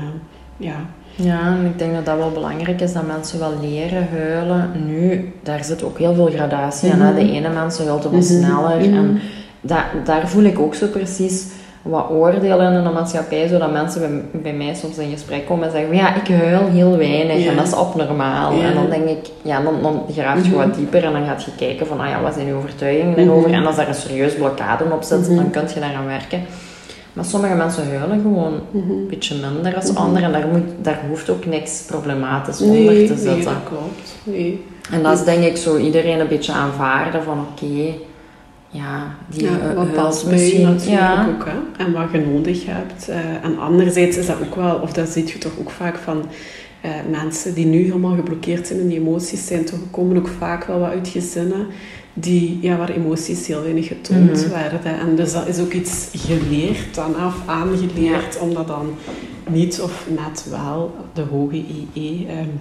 ja. 0.58 0.86
Ja, 1.24 1.48
en 1.48 1.66
ik 1.66 1.80
denk 1.80 1.94
dat 1.94 2.06
dat 2.06 2.18
wel 2.18 2.32
belangrijk 2.32 2.82
is 2.82 2.94
dat 2.94 3.08
mensen 3.08 3.40
wel 3.40 3.54
leren 3.62 4.08
huilen. 4.12 4.72
Nu, 4.86 5.34
daar 5.44 5.64
zit 5.64 5.84
ook 5.84 5.98
heel 5.98 6.14
veel 6.14 6.30
gradatie 6.30 6.90
in. 6.90 6.98
Mm 6.98 7.16
De 7.16 7.32
ene 7.32 7.50
mensen 7.50 7.86
huilt 7.86 8.04
wat 8.04 8.12
mm 8.12 8.20
-hmm. 8.20 8.28
sneller. 8.28 8.78
Mm 8.78 8.84
-hmm. 8.84 8.98
En 8.98 9.20
da 9.62 9.86
daar 10.04 10.28
voel 10.28 10.44
ik 10.44 10.60
ook 10.60 10.76
zo 10.76 10.88
precies 10.88 11.48
wat 11.82 12.10
oordelen 12.10 12.74
in 12.74 12.84
de 12.84 12.90
maatschappij, 12.90 13.48
zodat 13.48 13.72
mensen 13.72 14.02
bij, 14.32 14.42
bij, 14.42 14.54
mij 14.54 14.76
soms 14.76 14.98
in 14.98 15.12
gesprek 15.12 15.46
komen 15.46 15.66
en 15.66 15.72
zeggen, 15.72 15.96
ja, 15.96 16.16
ik 16.16 16.28
huil 16.28 16.68
heel 16.68 16.98
weinig 16.98 17.44
ja. 17.44 17.50
en 17.50 17.56
dat 17.56 17.68
is 17.68 17.74
abnormaal. 17.74 18.54
Ja. 18.54 18.64
En 18.64 18.74
dan 18.74 18.90
denk 18.90 19.08
ik, 19.10 19.30
ja, 19.42 19.62
dan, 19.62 19.82
dan 19.82 20.06
graaft 20.12 20.46
je 20.46 20.52
mm 20.52 20.58
-hmm. 20.58 20.68
wat 20.68 20.76
dieper 20.76 21.04
en 21.04 21.12
dan 21.12 21.26
gaat 21.26 21.44
je 21.44 21.52
kijken 21.58 21.88
van, 21.88 22.00
ah 22.00 22.10
ja, 22.10 22.22
wat 22.22 22.34
zijn 22.34 22.48
je 22.48 22.54
overtuigingen 22.54 23.16
daarover? 23.16 23.48
Mm 23.48 23.54
-hmm. 23.54 23.62
En 23.62 23.68
als 23.68 23.76
daar 23.76 23.88
een 23.88 23.94
serieus 23.94 24.36
blokkade 24.36 24.84
op 24.84 25.04
zit, 25.04 25.18
mm 25.18 25.26
-hmm. 25.26 25.36
dan 25.36 25.50
kun 25.50 25.74
je 25.74 25.80
daaraan 25.80 26.06
werken. 26.06 26.42
Maar 27.14 27.26
sommige 27.26 27.56
mensen 27.56 27.98
huilen 27.98 28.22
gewoon 28.22 28.54
een 28.74 29.08
beetje 29.10 29.36
minder 29.36 29.76
als 29.76 29.96
anderen 29.96 30.34
en 30.34 30.42
daar, 30.42 30.48
moet, 30.52 30.68
daar 30.82 31.02
hoeft 31.08 31.30
ook 31.30 31.46
niks 31.46 31.84
problematisch 31.88 32.60
nee, 32.60 32.80
onder 32.80 32.94
te 32.94 33.08
zitten. 33.08 33.36
Nee, 33.36 33.44
dat 33.44 33.64
klopt. 33.68 34.16
Nee. 34.24 34.66
En 34.92 35.04
dat 35.04 35.20
is 35.20 35.26
denk 35.26 35.44
ik 35.44 35.58
zo 35.58 35.78
iedereen 35.78 36.20
een 36.20 36.28
beetje 36.28 36.52
aanvaarden 36.52 37.24
van, 37.24 37.40
oké, 37.40 37.64
okay, 37.66 38.00
ja, 38.70 39.16
die 39.28 39.44
ja, 39.44 39.74
wat 39.76 39.94
past 39.94 40.26
misschien 40.26 40.62
natuurlijk 40.62 41.02
ja. 41.02 41.28
ook, 41.30 41.46
hè? 41.46 41.84
En 41.84 41.92
wat 41.92 42.12
je 42.12 42.20
nodig 42.20 42.66
hebt. 42.66 43.10
Uh, 43.10 43.16
en 43.44 43.60
anderzijds 43.60 44.18
is 44.18 44.26
dat 44.26 44.38
ook 44.48 44.56
wel, 44.56 44.76
of 44.76 44.94
dat 44.94 45.10
zie 45.10 45.28
je 45.28 45.38
toch 45.38 45.52
ook 45.60 45.70
vaak 45.70 45.98
van 45.98 46.26
uh, 46.86 46.92
mensen 47.12 47.54
die 47.54 47.66
nu 47.66 47.84
helemaal 47.84 48.16
geblokkeerd 48.16 48.68
zijn 48.68 48.80
in 48.80 48.88
die 48.88 49.00
emoties, 49.00 49.48
zijn 49.48 49.66
toch 49.66 49.80
komen 49.92 50.18
ook 50.18 50.30
vaak 50.38 50.64
wel 50.64 50.80
wat 50.80 50.90
uit 50.90 51.08
gezinnen 51.08 51.68
die, 52.14 52.60
ja, 52.62 52.78
waar 52.78 52.90
emoties 52.90 53.48
heel 53.48 53.62
weinig 53.62 53.88
getoond 53.88 54.20
mm 54.20 54.34
-hmm. 54.34 54.50
werden. 54.50 55.00
En 55.00 55.16
dus 55.16 55.32
dat 55.32 55.48
is 55.48 55.60
ook 55.60 55.74
iets 55.74 56.08
geleerd 56.14 56.96
dan, 56.96 57.26
of 57.26 57.36
aangeleerd, 57.46 58.34
ja. 58.34 58.42
om 58.42 58.54
dat 58.54 58.68
dan 58.68 58.96
niet 59.50 59.82
of 59.82 60.08
net 60.10 60.46
wel 60.50 60.96
de 61.14 61.22
hoge 61.22 61.64
IE 61.94 62.28
um, 62.40 62.60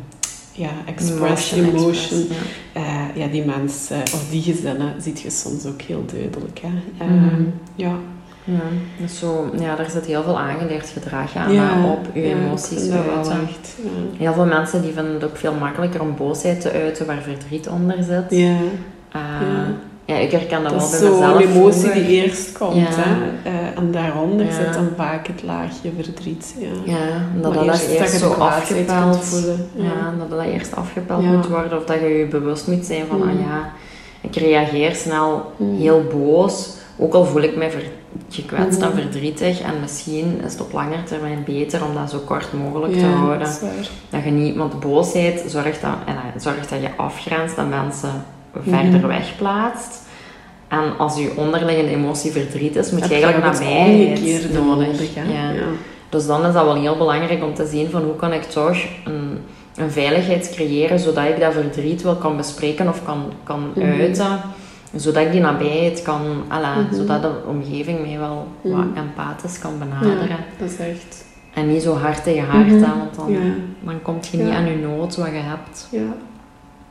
ja, 0.53 0.71
express 0.87 1.53
emotion. 1.53 1.79
emotion. 1.79 2.21
Express, 2.21 2.29
ja. 2.75 2.81
Uh, 2.81 3.17
ja. 3.17 3.27
die 3.27 3.45
mensen 3.45 4.01
of 4.01 4.27
die 4.31 4.43
gezinnen 4.43 5.03
ziet 5.03 5.21
je 5.21 5.31
soms 5.31 5.67
ook 5.67 5.81
heel 5.81 6.05
duidelijk. 6.13 6.59
Hè. 6.59 7.05
Uh, 7.07 7.13
mm 7.13 7.29
-hmm. 7.29 7.53
ja. 7.75 7.99
Ja, 8.45 8.61
dus 9.01 9.19
zo, 9.19 9.51
ja, 9.59 9.77
daar 9.77 9.91
zit 9.91 10.07
heel 10.07 10.23
veel 10.23 10.39
aangeleerd 10.39 10.89
gedrag 10.89 11.37
aan 11.37 11.53
ja, 11.53 11.85
op 11.85 12.07
je 12.15 12.23
emoties. 12.23 12.89
Echt, 12.89 13.77
ja. 13.83 13.91
Heel 14.19 14.33
veel 14.33 14.47
mensen 14.47 14.83
die 14.83 14.93
vinden 14.93 15.13
het 15.15 15.25
ook 15.25 15.37
veel 15.37 15.55
makkelijker 15.55 16.01
om 16.01 16.17
boosheid 16.17 16.61
te 16.61 16.71
uiten 16.71 17.07
waar 17.07 17.23
verdriet 17.23 17.69
onder 17.69 18.03
zit. 18.03 18.25
Ja. 18.29 18.57
Uh, 19.17 19.23
ja. 20.05 20.17
ik 20.17 20.31
herken 20.31 20.63
dat, 20.63 20.73
dat 20.73 21.01
wel 21.01 21.01
bij 21.01 21.11
mezelf. 21.11 21.21
Dat 21.21 21.41
is 21.41 21.47
zo'n 21.47 21.57
emotie 21.57 21.81
vroeger. 21.81 22.03
die 22.03 22.23
eerst 22.23 22.53
komt. 22.53 22.89
Hè? 22.89 23.15
Uh, 23.51 23.79
en 23.79 23.91
daaronder 23.91 24.53
zit 24.53 24.75
dan 24.75 24.89
vaak 24.97 25.27
het 25.27 25.43
laagje 25.43 25.93
verdriet. 26.01 26.55
Ja, 26.59 26.93
ja 26.93 27.23
dat 27.41 27.55
dat, 27.55 27.65
eerst, 27.65 27.89
eerst 27.89 28.21
dat 28.21 28.21
zo 28.21 28.33
afgepeld 28.33 29.25
voelen. 29.25 29.69
Ja. 29.75 30.15
dat 30.19 30.31
dat 30.31 30.43
eerst 30.43 30.77
afgepeld 30.77 31.23
moet 31.23 31.47
worden. 31.47 31.79
Of 31.79 31.85
dat 31.85 32.01
je 32.01 32.07
je 32.07 32.27
bewust 32.27 32.67
moet 32.67 32.85
zijn 32.85 33.07
van, 33.07 33.17
mm. 33.17 33.29
ah 33.29 33.41
ja, 33.41 33.73
ik 34.21 34.37
reageer 34.37 34.95
snel 34.95 35.53
Mm. 35.57 35.77
heel 35.77 36.05
boos. 36.13 36.77
Ook 37.01 37.15
al 37.15 37.25
voel 37.25 37.43
ik 37.43 37.57
mij 37.57 37.71
gekwetst 38.29 38.81
en 38.83 38.93
verdrietig. 38.93 39.61
En 39.61 39.81
misschien 39.81 40.41
is 40.45 40.53
het 40.53 40.61
op 40.61 40.73
lange 40.73 41.03
termijn 41.03 41.43
beter 41.45 41.85
om 41.85 41.95
dat 41.95 42.11
zo 42.11 42.19
kort 42.19 42.53
mogelijk 42.53 42.93
te 42.93 43.05
houden. 43.05 43.39
Dat, 43.39 43.61
dat 44.11 44.25
je 44.25 44.31
niet, 44.31 44.57
want 44.57 44.81
boosheid 44.81 45.45
zorgt 45.47 45.81
dat, 45.81 45.95
en, 46.07 46.41
zorgt 46.41 46.71
dat 46.71 46.81
je 46.81 46.97
afgrenst 46.97 47.57
en 47.57 47.69
mensen 47.69 48.25
verder 48.67 49.07
wegplaatst. 49.09 50.07
En 50.69 50.99
als 50.99 51.19
je 51.19 51.33
onderliggende 51.37 51.91
emotie 51.91 52.31
verdriet 52.31 52.77
is, 52.77 52.91
moet 52.91 53.09
je 53.09 53.15
eigenlijk 53.15 53.45
nabijheid 53.45 54.53
nodig. 54.53 54.87
nodig 54.87 55.15
ja. 55.15 55.23
Ja. 55.23 55.53
Dus 56.09 56.27
dan 56.27 56.47
is 56.47 56.53
dat 56.53 56.65
wel 56.65 56.75
heel 56.81 56.97
belangrijk 56.97 57.43
om 57.45 57.55
te 57.55 57.67
zien 57.67 57.91
van 57.91 58.03
hoe 58.03 58.17
kan 58.17 58.33
ik 58.33 58.43
toch 58.43 58.77
een, 59.05 59.39
een 59.77 59.91
veiligheid 59.91 60.51
creëren 60.55 60.99
zodat 60.99 61.25
ik 61.25 61.41
dat 61.41 61.53
verdriet 61.53 62.03
wel 62.03 62.17
kan 62.17 62.37
bespreken 62.37 62.89
of 62.89 63.05
kan, 63.05 63.23
kan 63.43 63.73
Mhm. 63.75 64.01
uiten. 64.01 64.41
Zodat 64.95 65.23
ik 65.23 65.33
die 65.33 65.41
nabijheid 65.41 66.03
kan, 66.03 66.21
ala, 66.49 66.75
Mhm. 66.75 66.95
zodat 66.95 67.23
de 67.23 67.31
omgeving 67.47 68.01
mij 68.07 68.19
wel 68.19 68.47
Mhm. 68.63 68.77
wat 68.77 68.87
empathisch 68.95 69.59
kan 69.59 69.79
benaderen. 69.79 70.29
Ja, 70.29 70.37
dat 70.59 70.71
is 70.71 70.77
echt... 70.79 71.25
En 71.55 71.69
niet 71.73 71.83
zo 71.83 71.95
hard 71.97 72.23
tegen 72.23 72.45
hard, 72.49 72.67
Mhm. 72.67 72.75
hè, 72.83 72.99
want 72.99 73.15
dan, 73.17 73.33
Ja. 73.33 73.39
dan 73.81 74.03
kom 74.03 74.19
je 74.31 74.37
niet 74.37 74.53
aan 74.55 74.67
je 74.67 74.77
nood 74.77 75.17
wat 75.17 75.27
je 75.27 75.33
hebt. 75.33 75.89
Ja, 75.91 76.01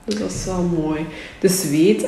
dus 0.08 0.20
dat 0.20 0.30
is 0.32 0.46
wel 0.46 0.70
mooi. 0.84 1.06
Dus 1.40 1.70
weet, 1.70 2.08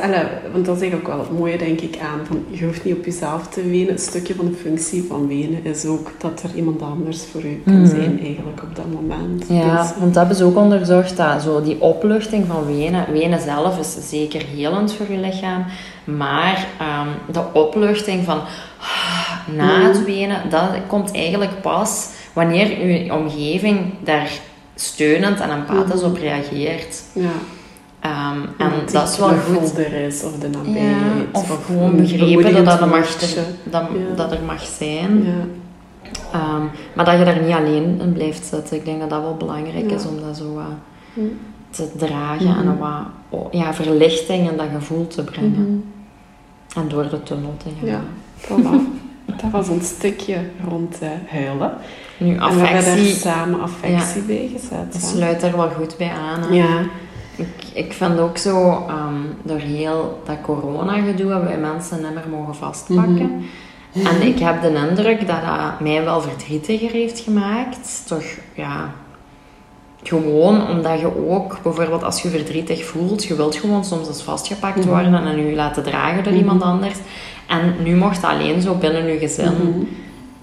want 0.53 0.65
dat 0.65 0.75
is 0.75 0.81
eigenlijk 0.81 1.07
wel 1.11 1.19
het 1.19 1.37
mooie 1.39 1.57
denk 1.57 1.79
ik 1.81 1.97
aan, 2.01 2.25
van 2.25 2.45
je 2.49 2.65
hoeft 2.65 2.83
niet 2.85 2.95
op 2.95 3.05
jezelf 3.05 3.47
te 3.47 3.69
wenen. 3.69 3.91
Een 3.91 3.97
stukje 3.99 4.35
van 4.35 4.45
de 4.45 4.53
functie 4.53 5.03
van 5.03 5.27
wenen 5.27 5.65
is 5.65 5.85
ook 5.85 6.11
dat 6.17 6.43
er 6.43 6.55
iemand 6.55 6.81
anders 6.81 7.19
voor 7.31 7.43
u 7.43 7.61
kan 7.65 7.73
Mhm. 7.81 7.85
zijn 7.89 8.19
eigenlijk 8.23 8.61
op 8.63 8.75
dat 8.75 8.85
moment. 8.93 9.45
Ja, 9.49 9.81
Dus, 9.81 9.91
want 9.91 10.05
dat 10.13 10.15
hebben 10.15 10.35
ze 10.35 10.43
ook 10.43 10.57
onderzocht, 10.57 11.17
dat 11.17 11.41
zo 11.41 11.61
die 11.63 11.81
opluchting 11.81 12.45
van 12.47 12.65
wenen, 12.65 13.05
wenen 13.11 13.39
zelf 13.41 13.79
is 13.79 14.09
zeker 14.09 14.41
helend 14.55 14.93
voor 14.93 15.11
je 15.11 15.17
lichaam, 15.17 15.65
maar 16.03 16.67
ehm, 16.79 17.07
de 17.31 17.41
opluchting 17.53 18.23
van 18.25 18.39
ah, 18.79 19.47
na 19.55 19.81
het 19.87 20.03
wenen, 20.05 20.49
dat 20.49 20.69
komt 20.87 21.11
eigenlijk 21.15 21.61
pas 21.61 22.07
wanneer 22.33 22.87
je 22.87 23.13
omgeving 23.13 23.79
daar 24.03 24.31
steunend 24.75 25.39
en 25.39 25.49
empathisch 25.49 26.01
Mhm. 26.01 26.09
op 26.09 26.17
reageert. 26.17 27.03
ja, 27.13 27.29
Ehm, 27.99 28.37
en 28.57 28.71
Omdat 28.71 28.91
dat 28.91 29.09
is 29.09 29.17
wel 29.17 29.29
goed. 29.29 29.77
er 29.77 29.93
is 29.93 30.23
of 30.23 30.31
de 30.39 30.49
Ja, 30.51 30.57
nabijheid. 30.57 31.27
of 31.31 31.65
gewoon 31.65 31.95
begrepen 31.95 32.53
dat 32.53 32.65
dat, 32.65 32.81
er 32.81 32.87
mag, 32.87 33.15
dat, 33.17 33.33
Ja. 33.71 34.15
dat 34.15 34.31
er 34.31 34.41
mag 34.45 34.61
zijn. 34.65 35.23
Ja, 35.23 35.31
Ehm, 36.33 36.63
maar 36.93 37.05
dat 37.05 37.17
je 37.19 37.25
daar 37.25 37.41
niet 37.41 37.55
alleen 37.55 37.99
in 38.01 38.13
blijft 38.13 38.45
zitten. 38.45 38.77
Ik 38.77 38.85
denk 38.85 38.99
dat 38.99 39.09
dat 39.09 39.21
wel 39.21 39.35
belangrijk 39.37 39.89
Ja. 39.89 39.95
is 39.95 40.05
om 40.05 40.15
dat 40.21 40.37
zo 40.37 40.53
wat 40.53 41.25
te 41.69 41.87
dragen 41.97 42.47
Mhm. 42.47 42.59
en 42.67 42.77
wat 42.77 42.89
oh, 43.29 43.53
ja, 43.53 43.73
verlichting 43.73 44.49
in 44.51 44.57
dat 44.57 44.65
gevoel 44.73 45.07
te 45.07 45.23
brengen. 45.23 45.51
Mhm. 45.51 46.79
En 46.83 46.87
door 46.89 47.09
de 47.09 47.23
tunnel 47.23 47.53
te 47.57 47.65
gaan. 47.79 47.89
Ja, 47.89 48.01
voilà. 48.37 48.97
Dat 49.41 49.51
was 49.51 49.67
een 49.67 49.81
stukje 49.81 50.37
rond 50.69 50.97
uh, 51.03 51.09
huilen. 51.27 51.71
Nu, 52.17 52.35
En 52.35 52.39
we 52.39 52.43
hebben 52.43 52.59
daar 52.61 52.75
affectie 52.77 53.13
samen 53.15 53.61
affectie 53.61 54.21
bij 54.21 54.49
gezet. 54.53 54.93
hè. 54.93 54.99
sluit 54.99 55.43
er 55.43 55.57
wel 55.57 55.69
goed 55.69 55.97
bij 55.97 56.11
aan. 56.11 56.41
hè. 56.41 56.55
Ja. 56.55 56.81
Ik, 57.39 57.65
ik 57.85 57.93
vind 57.93 58.19
ook 58.19 58.37
zo, 58.37 58.85
ehm, 58.87 59.13
door 59.43 59.57
heel 59.57 60.21
dat 60.25 60.41
corona-gedoe 60.41 61.31
hebben 61.31 61.49
wij 61.49 61.57
mensen 61.57 61.97
niet 62.01 62.13
meer 62.13 62.29
mogen 62.39 62.55
vastpakken. 62.55 63.43
Mhm. 63.93 64.05
En 64.07 64.21
ik 64.21 64.39
heb 64.39 64.61
de 64.61 64.87
indruk 64.89 65.27
dat 65.27 65.41
dat 65.41 65.79
mij 65.79 66.03
wel 66.03 66.21
verdrietiger 66.21 66.89
heeft 66.91 67.19
gemaakt. 67.19 68.03
Toch, 68.07 68.23
ja... 68.53 68.89
Gewoon 70.03 70.67
omdat 70.69 70.99
je 70.99 71.27
ook, 71.29 71.57
bijvoorbeeld 71.63 72.03
als 72.03 72.21
je 72.21 72.29
verdrietig 72.29 72.85
voelt, 72.85 73.23
je 73.23 73.35
wilt 73.35 73.55
gewoon 73.55 73.85
soms 73.85 74.07
eens 74.07 74.21
vastgepakt 74.21 74.77
Mhm. 74.77 74.87
worden 74.87 75.25
en 75.27 75.45
je 75.47 75.55
laten 75.55 75.83
dragen 75.83 76.23
door 76.23 76.31
Mhm. 76.33 76.41
iemand 76.41 76.61
anders. 76.61 76.95
En 77.47 77.73
nu 77.83 77.95
mocht 77.95 78.21
dat 78.21 78.31
alleen 78.31 78.61
zo 78.61 78.73
binnen 78.75 79.05
je 79.05 79.17
gezin. 79.17 79.87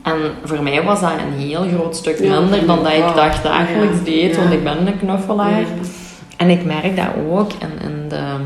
En 0.02 0.16
voor 0.44 0.62
mij 0.62 0.82
was 0.82 1.00
dat 1.00 1.10
een 1.10 1.38
heel 1.46 1.64
groot 1.74 1.96
stuk 1.96 2.18
Ja, 2.18 2.40
minder 2.40 2.66
dan 2.66 2.82
dat 2.82 2.92
ik 2.92 3.02
wow. 3.02 3.16
dacht 3.16 3.42
dagelijks 3.42 3.96
Ja, 3.98 4.04
deed, 4.04 4.36
want 4.36 4.52
ik 4.52 4.64
ben 4.64 4.86
een 4.86 4.98
knuffelaar. 4.98 5.64
En 6.36 6.50
ik 6.50 6.64
merk 6.64 6.96
dat 6.96 7.06
ook 7.30 7.50
in, 7.52 7.88
in, 7.90 8.08
de, 8.08 8.36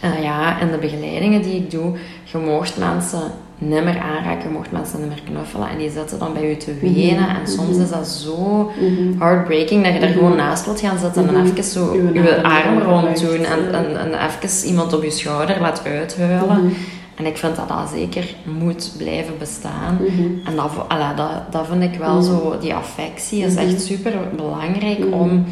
eh, 0.00 0.22
ja, 0.22 0.60
in 0.60 0.70
de 0.70 0.76
begeleidingen 0.78 1.42
die 1.42 1.54
ik 1.54 1.70
doe. 1.70 1.92
Je 2.24 2.38
mocht 2.38 2.78
mensen 2.78 3.22
niet 3.58 3.84
meer 3.84 3.98
aanraken, 3.98 4.42
je 4.48 4.54
mocht 4.54 4.72
mensen 4.72 5.00
niet 5.00 5.08
meer 5.08 5.22
knuffelen 5.24 5.68
en 5.68 5.78
die 5.78 5.90
zitten 5.90 6.18
dan 6.18 6.32
bij 6.32 6.48
je 6.48 6.56
te 6.56 6.74
wenen. 6.80 7.22
Mhm, 7.22 7.36
En 7.40 7.48
soms 7.48 7.70
mhm. 7.70 7.82
is 7.82 7.90
dat 7.90 8.08
zo 8.08 8.70
Mhm. 8.80 9.18
heartbreaking 9.22 9.84
dat 9.84 9.92
je 9.92 10.00
daar 10.00 10.08
Mhm. 10.08 10.18
gewoon 10.18 10.36
naast 10.36 10.64
wilt 10.64 10.80
gaan 10.80 10.98
zitten 10.98 11.28
en 11.28 11.44
even 11.46 11.64
zo 11.64 11.92
Uw 11.92 12.12
je 12.12 12.42
arm 12.42 12.78
rond 12.78 13.20
doen 13.20 13.44
en, 13.44 13.74
en, 13.74 13.98
en 13.98 14.26
even 14.26 14.68
iemand 14.68 14.92
op 14.92 15.02
je 15.02 15.10
schouder 15.10 15.60
laat 15.60 15.82
uithuilen. 15.84 16.72
En 17.14 17.26
ik 17.26 17.36
vind 17.36 17.56
dat 17.56 17.68
dat 17.68 17.90
zeker 17.94 18.34
moet 18.58 18.92
blijven 18.98 19.34
bestaan. 19.38 19.98
En 20.44 20.56
dat, 20.56 20.70
ala, 20.88 21.14
dat, 21.14 21.52
dat 21.52 21.66
vind 21.70 21.82
ik 21.82 21.98
wel 21.98 22.22
zo, 22.22 22.56
die 22.60 22.74
affectie 22.74 23.44
is 23.44 23.54
echt 23.54 23.80
super 23.82 24.12
belangrijk 24.36 25.04
om 25.10 25.44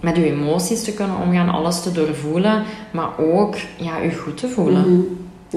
met 0.00 0.16
je 0.16 0.24
emoties 0.32 0.82
te 0.84 0.92
kunnen 0.94 1.16
omgaan, 1.16 1.48
alles 1.48 1.82
te 1.82 1.92
doorvoelen, 1.92 2.62
maar 2.90 3.18
ook 3.18 3.54
ja, 3.76 3.98
je 3.98 4.14
goed 4.14 4.36
te 4.36 4.48
voelen. 4.48 4.90
Mhm. 4.92 5.00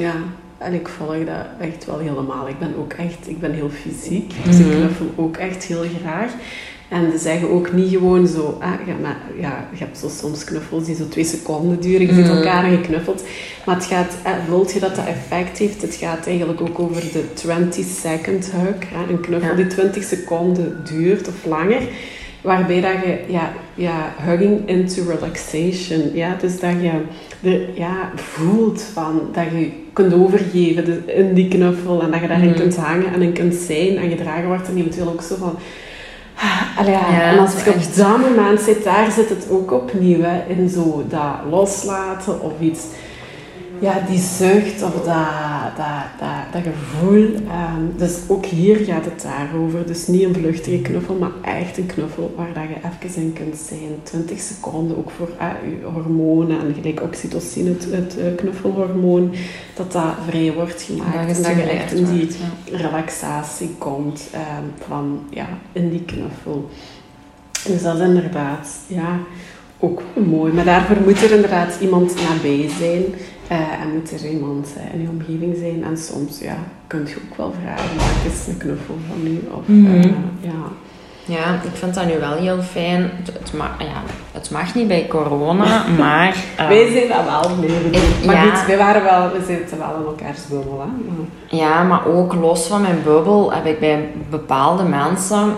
Ja, 0.03 0.13
en 0.57 0.73
ik 0.73 0.87
volg 0.87 1.15
dat 1.25 1.45
echt 1.69 1.85
wel 1.85 1.99
helemaal. 1.99 2.47
Ik 2.47 2.59
ben 2.59 2.73
ook 2.79 2.93
echt, 2.93 3.27
ik 3.29 3.39
ben 3.39 3.51
heel 3.53 3.69
fysiek, 3.69 4.33
dus 4.45 4.59
ik 4.59 4.65
Mhm. 4.65 4.75
knuffel 4.75 5.05
ook 5.15 5.37
echt 5.37 5.63
heel 5.63 5.83
graag. 6.01 6.31
En 6.89 7.11
ze 7.11 7.17
zeggen 7.17 7.49
ook 7.49 7.71
niet 7.73 7.89
gewoon 7.89 8.27
zo, 8.27 8.57
ah, 8.61 8.71
ja, 8.87 8.93
maar, 9.01 9.17
ja, 9.39 9.67
je 9.73 9.77
hebt 9.83 9.97
zo 9.97 10.07
soms 10.09 10.43
knuffels 10.43 10.85
die 10.85 10.95
zo 10.95 11.07
twee 11.07 11.23
seconden 11.23 11.81
duren, 11.81 12.07
je 12.07 12.13
ziet 12.13 12.25
Mhm. 12.25 12.35
elkaar 12.35 12.63
en 12.63 12.81
knuffelt. 12.81 13.23
Maar 13.65 13.75
het 13.75 13.85
gaat, 13.85 14.13
eh, 14.23 14.31
wilt 14.47 14.71
je 14.73 14.79
dat 14.79 14.95
dat 14.95 15.05
effect 15.05 15.57
heeft, 15.57 15.81
het 15.81 15.95
gaat 15.95 16.27
eigenlijk 16.27 16.61
ook 16.61 16.79
over 16.79 17.01
de 17.01 17.33
20 17.33 17.85
second 17.85 18.51
hug. 18.51 18.75
Hè? 18.89 19.11
Een 19.13 19.19
knuffel 19.21 19.49
Ja. 19.49 19.55
die 19.55 19.67
20 19.67 20.03
seconden 20.03 20.81
duurt 20.89 21.27
of 21.27 21.45
langer, 21.45 21.81
Waarbij 22.41 22.81
dat 22.81 22.91
je, 22.91 23.19
ja, 23.27 23.51
ja, 23.73 24.13
hugging 24.17 24.67
into 24.69 25.03
relaxation, 25.07 26.11
ja, 26.13 26.35
dus 26.39 26.59
dat 26.59 26.71
je 26.81 26.91
er, 27.49 27.59
ja, 27.73 28.11
voelt 28.15 28.81
van, 28.93 29.21
dat 29.33 29.43
je 29.43 29.71
kunt 29.93 30.13
overgeven 30.13 30.85
dus 30.85 31.15
in 31.15 31.33
die 31.33 31.47
knuffel 31.47 32.01
en 32.01 32.11
dat 32.11 32.21
je 32.21 32.27
daarin 32.27 32.49
Mm. 32.49 32.55
kunt 32.55 32.75
hangen 32.75 33.13
en 33.13 33.21
in 33.21 33.33
kunt 33.33 33.53
zijn 33.53 33.97
en 33.97 34.09
gedragen 34.09 34.47
wordt 34.47 34.67
en 34.67 34.77
eventueel 34.77 35.07
ook 35.07 35.21
zo 35.21 35.35
van, 35.35 35.55
ah, 36.35 36.79
allee, 36.79 36.91
ja, 36.91 37.11
Ja, 37.11 37.31
en 37.31 37.39
als 37.39 37.53
is 37.53 37.67
op 37.67 37.95
dat 37.95 38.17
moment 38.17 38.61
zit, 38.61 38.83
daar 38.83 39.11
zit 39.11 39.29
het 39.29 39.47
ook 39.49 39.71
opnieuw, 39.71 40.21
hè, 40.21 40.53
in 40.53 40.69
zo 40.69 41.03
dat 41.09 41.35
loslaten 41.49 42.41
of 42.41 42.51
iets 42.59 42.81
ja, 43.81 43.99
die 44.07 44.19
zucht 44.19 44.83
of 44.83 44.93
dat, 44.93 45.05
dat, 45.75 46.05
dat, 46.19 46.63
dat 46.63 46.73
gevoel. 46.73 47.33
ehm, 47.33 47.97
dus 47.97 48.17
ook 48.27 48.45
hier 48.45 48.75
gaat 48.75 49.05
het 49.05 49.21
daarover. 49.21 49.87
Dus 49.87 50.07
niet 50.07 50.23
een 50.23 50.33
vluchtige 50.33 50.81
knuffel, 50.81 51.15
maar 51.15 51.31
echt 51.41 51.77
een 51.77 51.85
knuffel 51.85 52.33
waar 52.37 52.53
dat 52.53 52.63
je 52.63 53.07
even 53.09 53.21
in 53.21 53.33
kunt 53.33 53.57
zijn. 53.57 53.99
20 54.03 54.39
seconden, 54.39 54.97
ook 54.97 55.11
voor 55.11 55.29
eh, 55.39 55.49
je 55.69 55.85
hormonen 55.85 56.59
en 56.59 56.73
gelijk 56.73 57.01
oxytocine, 57.01 57.69
het, 57.69 57.87
het 57.91 58.17
eh, 58.17 58.35
knuffelhormoon, 58.35 59.31
dat 59.75 59.91
dat 59.91 60.13
vrij 60.27 60.53
wordt 60.53 60.81
gemaakt. 60.81 61.37
en 61.37 61.43
dat 61.43 61.55
je 61.55 61.61
echt 61.61 61.93
in 61.93 62.05
die 62.05 62.29
relaxatie 62.71 63.75
komt 63.77 64.27
ehm, 64.31 64.85
van, 64.87 65.19
ja, 65.29 65.47
in 65.71 65.89
die 65.89 66.03
knuffel. 66.05 66.69
Dus 67.65 67.81
dat 67.81 67.95
is 67.95 68.05
inderdaad, 68.07 68.67
ja, 68.87 69.19
ook 69.81 70.01
mooi. 70.13 70.53
Maar 70.53 70.65
daarvoor 70.65 70.97
moet 71.05 71.23
er 71.23 71.31
inderdaad 71.31 71.77
iemand 71.81 72.15
nabij 72.29 72.69
zijn. 72.79 73.03
eh, 73.47 73.57
en 73.57 73.89
moet 73.93 74.11
er 74.11 74.29
iemand 74.29 74.67
eh, 74.77 74.93
in 74.93 75.01
je 75.01 75.09
omgeving 75.09 75.55
zijn. 75.59 75.83
En 75.83 75.97
soms, 75.97 76.39
ja, 76.39 76.55
kun 76.87 76.99
je 77.07 77.15
ook 77.29 77.37
wel 77.37 77.53
vragen, 77.63 77.95
maak 77.97 78.25
eens 78.25 78.47
een 78.47 78.57
knuffel 78.57 78.95
van 79.07 79.27
u. 79.31 79.41
Of, 79.51 79.61
Mhm. 79.65 79.95
eh, 79.95 80.03
ja. 80.39 80.51
Ja, 81.25 81.53
ik 81.53 81.69
vind 81.73 81.93
dat 81.93 82.05
nu 82.05 82.19
wel 82.19 82.33
heel 82.33 82.61
fijn. 82.61 83.01
Het, 83.23 83.33
het, 83.39 83.53
ma- 83.53 83.75
ja, 83.79 84.01
het 84.31 84.51
mag 84.51 84.75
niet 84.75 84.87
bij 84.87 85.07
corona, 85.09 85.85
maar... 85.97 86.35
eh, 86.57 86.67
wij 86.67 86.91
zijn 86.91 87.07
dat 87.07 87.23
wel 87.25 87.55
Maar 88.25 88.35
ja. 88.35 88.41
goed, 88.55 88.65
wij 88.67 88.77
waren 88.77 89.03
wel, 89.03 89.31
we 89.31 89.43
zitten 89.47 89.77
wel 89.77 89.95
in 89.99 90.05
elkaars 90.05 90.47
bubbel. 90.49 90.79
Hè? 90.79 90.85
Maar- 90.87 91.59
Ja, 91.59 91.83
maar 91.83 92.05
ook 92.07 92.33
los 92.33 92.67
van 92.67 92.81
mijn 92.81 92.99
bubbel 93.03 93.53
heb 93.53 93.65
ik 93.65 93.79
bij 93.79 94.09
bepaalde 94.29 94.83
mensen 94.83 95.53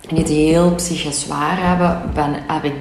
die 0.00 0.18
het 0.18 0.28
heel 0.28 0.74
psychisch 0.74 1.20
zwaar 1.20 1.56
hebben, 1.68 2.00
ben, 2.14 2.34
heb 2.46 2.64
ik, 2.64 2.74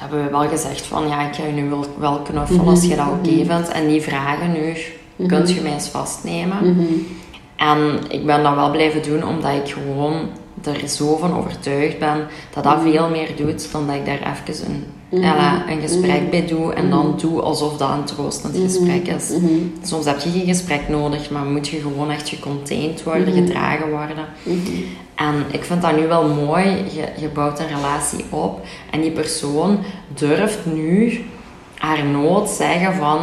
hebben 0.00 0.24
we 0.24 0.30
wel 0.30 0.48
gezegd 0.48 0.86
van 0.86 1.08
ja, 1.08 1.28
ik 1.28 1.34
ga 1.34 1.44
je 1.44 1.52
nu 1.52 1.68
wel, 1.68 1.84
wel 1.98 2.18
knuffelen 2.20 2.66
als 2.66 2.84
je 2.84 2.96
dat 2.96 3.06
oké 3.06 3.30
Mhm. 3.30 3.46
vindt. 3.46 3.68
En 3.68 3.88
die 3.88 4.00
vragen 4.02 4.52
nu, 4.52 4.76
Mhm. 5.16 5.28
kunt 5.28 5.50
je 5.50 5.60
mij 5.60 5.72
eens 5.72 5.88
vastnemen? 5.88 6.70
Mhm. 6.70 6.82
En 7.56 8.00
ik 8.08 8.26
ben 8.26 8.42
dat 8.42 8.54
wel 8.54 8.70
blijven 8.70 9.02
doen 9.02 9.24
omdat 9.28 9.52
ik 9.52 9.68
gewoon 9.72 10.28
er 10.64 10.88
zo 10.88 11.16
van 11.16 11.36
overtuigd 11.36 11.98
ben 11.98 12.26
dat 12.54 12.64
dat 12.64 12.76
Mhm. 12.82 12.90
veel 12.90 13.08
meer 13.10 13.36
doet 13.36 13.72
dan 13.72 13.86
dat 13.86 13.96
ik 13.96 14.06
daar 14.06 14.36
even 14.44 14.66
een, 14.66 14.84
Mhm. 15.16 15.24
ja, 15.24 15.64
een 15.68 15.80
gesprek 15.80 16.20
Mhm. 16.20 16.30
bij 16.30 16.46
doe 16.46 16.72
en 16.72 16.90
dan 16.90 17.14
doe 17.20 17.40
alsof 17.40 17.76
dat 17.76 17.90
een 17.90 18.04
troostend 18.04 18.56
gesprek 18.56 19.06
is. 19.08 19.28
Mhm. 19.30 19.48
Soms 19.82 20.04
heb 20.04 20.20
je 20.20 20.30
geen 20.30 20.46
gesprek 20.46 20.88
nodig, 20.88 21.30
maar 21.30 21.44
moet 21.44 21.68
je 21.68 21.80
gewoon 21.80 22.10
echt 22.10 22.28
gecontained 22.28 23.02
worden, 23.02 23.28
Mhm. 23.28 23.36
gedragen 23.36 23.90
worden. 23.90 24.24
Mhm. 24.42 24.56
En 25.14 25.34
ik 25.50 25.64
vind 25.64 25.82
dat 25.82 25.96
nu 25.96 26.06
wel 26.06 26.28
mooi. 26.28 26.64
Je, 26.66 27.08
je 27.20 27.28
bouwt 27.28 27.58
een 27.60 27.66
relatie 27.76 28.24
op 28.30 28.60
en 28.90 29.00
die 29.00 29.10
persoon 29.10 29.78
durft 30.14 30.58
nu 30.66 31.24
haar 31.74 32.04
nood 32.04 32.48
zeggen 32.48 32.94
van, 32.94 33.18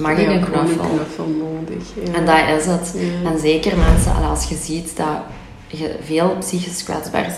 mag 0.00 0.18
ik 0.18 0.26
een 0.28 0.40
knuffel? 0.44 0.84
Een 0.84 0.88
knuffel 0.90 1.26
nodig. 1.26 1.82
Ja. 2.04 2.12
En 2.18 2.26
dat 2.26 2.58
is 2.60 2.66
het. 2.66 2.94
Ja. 3.24 3.30
En 3.30 3.38
zeker 3.38 3.72
mensen, 3.76 4.14
als 4.30 4.48
je 4.48 4.54
ziet 4.54 4.96
dat 4.96 5.18
je 5.66 5.96
veel 6.04 6.36
psychisch 6.38 6.84
kwetsbaar, 6.84 7.34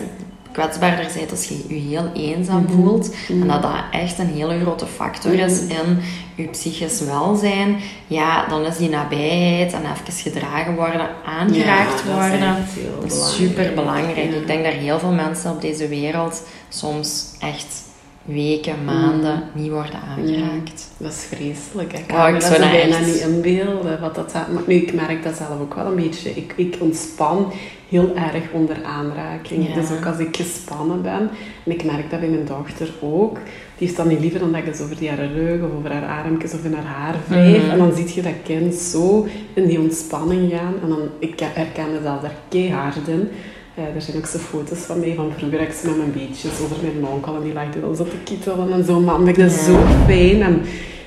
kwetsbaarder 0.55 1.07
bent 1.15 1.31
als 1.31 1.45
je 1.49 1.65
je 1.69 1.75
heel 1.75 2.11
eenzaam 2.15 2.63
Mhm. 2.63 2.73
voelt. 2.73 3.15
Mhm. 3.29 3.41
En 3.43 3.49
dat 3.49 3.63
dat 3.63 3.73
echt 3.91 4.19
een 4.19 4.27
hele 4.35 4.61
grote 4.61 4.87
factor 4.87 5.33
is 5.33 5.61
Mhm. 5.61 5.71
in 5.71 5.99
je 6.35 6.49
psychisch 6.49 7.01
welzijn. 7.01 7.77
Ja, 8.07 8.47
dan 8.49 8.65
is 8.65 8.77
die 8.77 8.89
nabijheid 8.89 9.73
en 9.73 9.81
even 9.81 10.13
gedragen 10.33 10.75
worden, 10.75 11.09
aangeraakt 11.25 12.03
Ja, 12.07 12.17
dat 12.17 12.27
is 12.27 12.31
worden. 12.31 12.57
Dat 13.01 13.13
is 13.13 13.35
super 13.37 13.73
belangrijk. 13.75 14.17
Ja. 14.17 14.23
Ik 14.41 14.47
denk 14.47 14.65
dat 14.65 14.73
heel 14.73 14.99
veel 14.99 15.13
mensen 15.13 15.51
op 15.51 15.61
deze 15.61 15.89
wereld 15.89 16.43
soms 16.69 17.25
echt 17.41 17.83
weken, 18.23 18.85
maanden 18.85 19.43
niet 19.53 19.71
worden 19.71 20.01
aangeraakt. 20.09 20.89
Dat 20.97 21.13
is 21.13 21.25
vreselijk. 21.37 21.93
Ik 21.93 22.07
kan 22.07 22.27
ik 22.35 22.41
dat 22.41 22.43
zo 22.53 22.59
bijna 22.59 22.97
echt- 22.97 23.07
niet 23.07 23.15
inbeelden. 23.21 24.01
Wat 24.01 24.15
dat, 24.15 24.33
maar 24.33 24.63
nu, 24.67 24.75
ik 24.75 24.93
merk 24.95 25.23
dat 25.25 25.37
zelf 25.37 25.61
ook 25.61 25.75
wel 25.75 25.87
een 25.87 25.95
beetje. 25.97 26.31
Ik, 26.31 26.53
ik 26.57 26.77
ontspan 26.81 27.53
heel 27.95 28.15
erg 28.17 28.45
onder 28.53 28.77
aanraking. 28.85 29.69
Ja. 29.69 29.75
Dus 29.75 29.91
ook 29.91 30.07
als 30.07 30.19
ik 30.19 30.37
gespannen 30.37 31.03
ben. 31.03 31.31
En 31.65 31.73
ik 31.73 31.85
merk 31.85 32.11
dat 32.11 32.21
bij 32.21 32.29
mijn 32.29 32.45
dochter 32.45 32.89
ook. 33.01 33.35
Die 33.77 33.87
heeft 33.87 33.97
dan 33.97 34.09
niet 34.09 34.21
liever 34.21 34.41
dan 34.41 34.53
dat 34.53 34.61
ik 34.61 34.67
eens 34.67 34.81
over 34.81 34.97
die 34.97 35.09
haar 35.09 35.27
rug 35.27 35.63
of 35.63 35.71
over 35.79 35.93
haar 35.93 36.25
armpjes 36.25 36.53
of 36.55 36.65
in 36.65 36.73
haar 36.75 36.85
haar 36.85 37.15
wrijf. 37.29 37.63
Mhm. 37.63 37.71
En 37.71 37.79
dan 37.79 37.93
zie 37.95 38.15
je 38.15 38.23
dat 38.23 38.43
kind 38.45 38.75
zo 38.75 39.27
in 39.55 39.67
die 39.67 39.81
ontspanning 39.81 40.53
gaan. 40.53 40.75
En 40.83 40.89
dan, 40.89 41.01
ik 41.19 41.41
herken 41.41 41.93
mezelf 41.93 42.21
daar 42.21 42.35
keihard 42.49 43.09
in. 43.09 43.29
Eh, 43.75 43.95
er 43.95 44.03
zijn 44.03 44.17
ook 44.17 44.27
zo 44.27 44.39
foto's 44.39 44.79
van 44.79 45.01
mij 45.01 45.15
van 45.15 45.33
vroeger 45.37 45.59
dat 45.59 45.69
ik 45.69 45.83
met 45.85 45.97
mijn 45.97 46.13
beetjes 46.13 46.61
over 46.63 46.77
mijn 46.83 47.13
onkel 47.13 47.35
en 47.37 47.43
die 47.43 47.53
lag 47.53 47.65
dan 47.81 47.97
zo 47.97 48.05
te 48.05 48.17
kietelen 48.25 48.73
en 48.73 48.85
zo. 48.85 49.01
Maar 49.01 49.21
ik 49.29 49.39
dat 49.39 49.53
Ja. 49.53 49.63
zo 49.65 49.77
fijn 50.07 50.43
en 50.43 50.63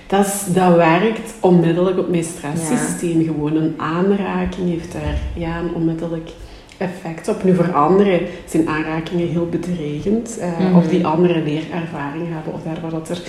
dat, 0.08 0.26
is, 0.26 0.54
dat 0.54 0.76
werkt 0.76 1.34
onmiddellijk 1.39 1.97
op 2.00 2.10
mijn 2.10 2.23
stresssysteem. 2.23 3.23
Gewoon 3.23 3.56
een 3.56 3.73
aanraking 3.78 4.69
heeft 4.69 4.91
daar 4.91 5.17
ja, 5.36 5.60
een 5.60 5.73
onmiddellijk 5.73 6.30
effect 6.78 7.28
op. 7.28 7.44
Nu 7.44 7.56
voor 7.56 7.74
anderen 7.74 8.20
zijn 8.46 8.68
aanrakingen 8.70 9.28
heel 9.28 9.48
bedreigend. 9.50 10.38
eh, 10.38 10.60
Mhm. 10.60 10.76
Of 10.76 10.88
die 10.88 11.06
anderen 11.06 11.44
leerervaring 11.44 12.26
hebben 12.34 12.54
of 12.54 12.63
daar 12.63 12.78
waar 12.82 12.92
dat 12.92 13.10
er 13.10 13.22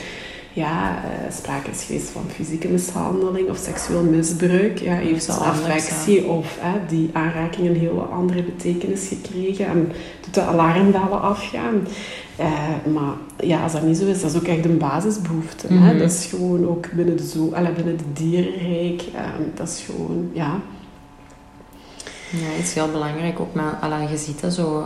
ja, 0.52 0.96
eh, 1.04 1.32
sprake 1.34 1.70
is 1.70 1.82
geweest 1.84 2.10
van 2.10 2.22
fysieke 2.28 2.68
mishandeling 2.68 3.50
of 3.50 3.56
seksueel 3.56 4.02
misbruik. 4.02 4.78
Ja, 4.78 4.94
heeft 4.94 5.28
affectie 5.38 6.24
of 6.26 6.58
die 6.88 7.10
aanraking 7.12 7.68
een 7.68 7.76
hele 7.76 8.00
andere 8.00 8.42
betekenis 8.42 9.08
gekregen 9.08 9.66
en 9.66 9.92
doet 10.24 10.34
de 10.34 10.40
alarmbellen 10.42 11.20
afgaan. 11.22 11.74
Eh, 12.36 12.52
maar 12.92 13.12
ja, 13.48 13.62
als 13.62 13.72
dat 13.72 13.82
niet 13.82 13.96
zo 13.96 14.06
is, 14.06 14.20
dat 14.20 14.30
is 14.30 14.36
ook 14.36 14.46
echt 14.46 14.64
een 14.64 14.78
basisbehoefte. 14.78 15.66
hè. 15.66 15.74
Mhm. 15.74 15.98
Dat 15.98 16.10
is 16.10 16.26
gewoon 16.26 16.68
ook 16.68 16.92
binnen 16.92 17.16
de, 17.16 17.26
zo, 17.26 17.52
binnen 17.76 17.96
de 17.96 18.12
dierenrijk. 18.12 19.02
eh, 19.14 19.22
dat 19.54 19.68
is 19.68 19.84
gewoon, 19.86 20.30
ja. 20.32 20.60
Ja, 22.30 22.46
het 22.56 22.64
is 22.66 22.74
heel 22.74 22.90
belangrijk. 22.90 23.40
Ook 23.40 23.54
ziet 24.18 24.40
dat 24.40 24.52
zo, 24.52 24.84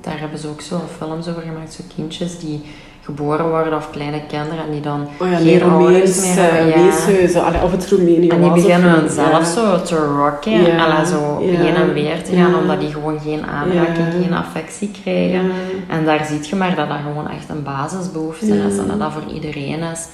daar 0.00 0.18
hebben 0.20 0.38
ze 0.38 0.48
ook 0.48 0.60
zo 0.60 0.80
films 0.98 1.28
over 1.28 1.42
gemaakt. 1.42 1.72
Zo 1.72 1.82
kindjes 1.96 2.38
die 2.38 2.62
geboren 3.04 3.48
worden 3.48 3.76
of 3.76 3.90
kleine 3.90 4.20
kinderen 4.26 4.64
en 4.64 4.70
die 4.70 4.80
dan 4.80 5.08
Oh 5.20 5.30
ja, 5.30 5.36
geen 5.36 5.60
Romeins, 5.60 6.20
meer 6.20 6.34
hebben. 6.36 6.74
eh, 6.74 7.32
Ja. 7.32 7.40
allee, 7.40 7.62
of 7.62 7.70
het 7.70 7.88
Roemenië 7.90 8.28
En 8.28 8.40
die 8.40 8.48
of 8.50 8.54
beginnen 8.54 8.90
hun 8.90 9.10
zelf 9.10 9.30
ja. 9.30 9.44
zo 9.44 9.82
te 9.82 9.96
rocken, 9.96 10.62
Ja, 10.62 10.84
allee, 10.84 11.06
zo 11.06 11.38
heen 11.40 11.74
en 11.74 11.92
weer 11.92 12.22
te 12.24 12.36
gaan, 12.36 12.54
omdat 12.54 12.80
die 12.80 12.92
gewoon 12.92 13.20
geen 13.20 13.46
aanraking, 13.46 14.06
geen 14.22 14.32
affectie 14.34 14.90
krijgen. 15.02 15.50
En 15.88 16.04
daar 16.04 16.24
zie 16.24 16.38
je 16.48 16.56
maar 16.56 16.74
dat 16.76 16.88
dat 16.88 16.98
gewoon 17.06 17.30
echt 17.30 17.48
een 17.48 17.62
basisbehoefte 17.62 18.46
is 18.46 18.78
en 18.78 18.86
dat 18.86 18.98
dat 18.98 19.12
voor 19.12 19.32
iedereen 19.34 19.80
is. 19.82 20.06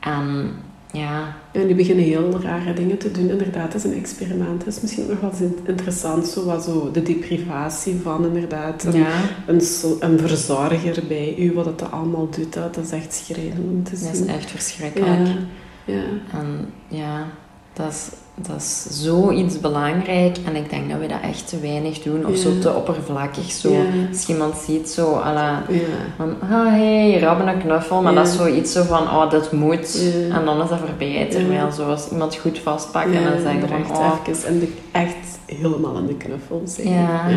En 0.00 0.50
ja, 0.92 1.36
En 1.52 1.66
die 1.66 1.76
beginnen 1.76 2.04
heel 2.04 2.40
rare 2.40 2.72
dingen 2.72 2.98
te 2.98 3.10
doen. 3.10 3.30
Inderdaad, 3.30 3.72
dat 3.72 3.84
is 3.84 3.90
een 3.90 3.98
experiment. 3.98 4.64
Dat 4.64 4.74
is 4.74 4.80
misschien 4.80 5.06
nog 5.08 5.20
wel 5.20 5.30
eens 5.30 5.52
interessant, 5.64 6.26
zo, 6.26 6.44
wat 6.44 6.64
zo 6.64 6.90
de 6.90 7.02
deprivatie 7.02 8.00
van 8.02 8.26
inderdaad 8.26 8.84
een, 8.84 8.92
ja, 8.92 9.20
een, 9.46 10.18
verzorger 10.18 11.02
bij 11.08 11.34
u, 11.38 11.52
wat 11.52 11.78
dat 11.78 11.90
allemaal 11.90 12.28
doet. 12.30 12.52
Dat, 12.52 12.74
dat 12.74 12.84
is 12.84 12.90
echt 12.90 13.14
schrijnend 13.14 13.58
om 13.58 13.82
te 13.82 13.90
dat 13.90 14.00
zien. 14.00 14.26
is 14.26 14.34
echt 14.34 14.50
verschrikkelijk. 14.50 15.26
ja. 15.26 15.94
ja. 15.94 16.02
En 16.32 16.72
ja, 16.88 17.26
dat 17.72 17.92
is, 17.92 18.08
dat 18.48 18.56
is 18.56 18.86
zoiets 19.02 19.60
belangrijk 19.60 20.36
en 20.46 20.56
ik 20.56 20.70
denk 20.70 20.90
dat 20.90 20.98
we 21.00 21.06
dat 21.06 21.20
echt 21.22 21.48
te 21.48 21.60
weinig 21.60 21.98
doen 22.02 22.26
of 22.26 22.30
Ja. 22.34 22.36
zo 22.40 22.58
te 22.58 22.72
oppervlakkig. 22.74 23.50
Zo. 23.50 23.72
Ja. 23.72 23.82
Als 24.10 24.26
je 24.26 24.32
iemand 24.32 24.54
ziet 24.66 24.88
zo, 24.90 25.12
alla, 25.12 25.62
Ja. 25.68 25.78
van, 26.16 26.34
ah 26.42 26.66
hey, 26.66 27.04
hier 27.06 27.28
hebben 27.28 27.48
een 27.48 27.58
knuffel, 27.58 28.02
maar 28.02 28.14
dat 28.14 28.26
is 28.26 28.36
zoiets 28.36 28.72
zo 28.72 28.82
van, 28.82 29.02
oh, 29.02 29.30
dit 29.30 29.52
moet. 29.52 30.00
En 30.30 30.44
dan 30.44 30.62
is 30.62 30.68
dat 30.68 30.78
voorbij. 30.78 31.26
Terwijl 31.30 31.72
zoals 31.72 32.08
iemand 32.10 32.36
goed 32.36 32.58
vastpakken 32.58 33.14
en 33.14 33.22
dan 33.30 33.40
zeggen 33.40 33.62
er 33.62 33.68
van, 33.68 33.78
echt 33.80 33.90
oh, 33.90 34.14
even 34.28 34.48
in 34.52 34.58
de, 34.60 34.72
echt 34.92 35.30
helemaal 35.46 35.96
in 35.98 36.06
de 36.06 36.14
knuffel 36.16 36.62
zijn. 36.64 36.88
Ja. 36.88 37.28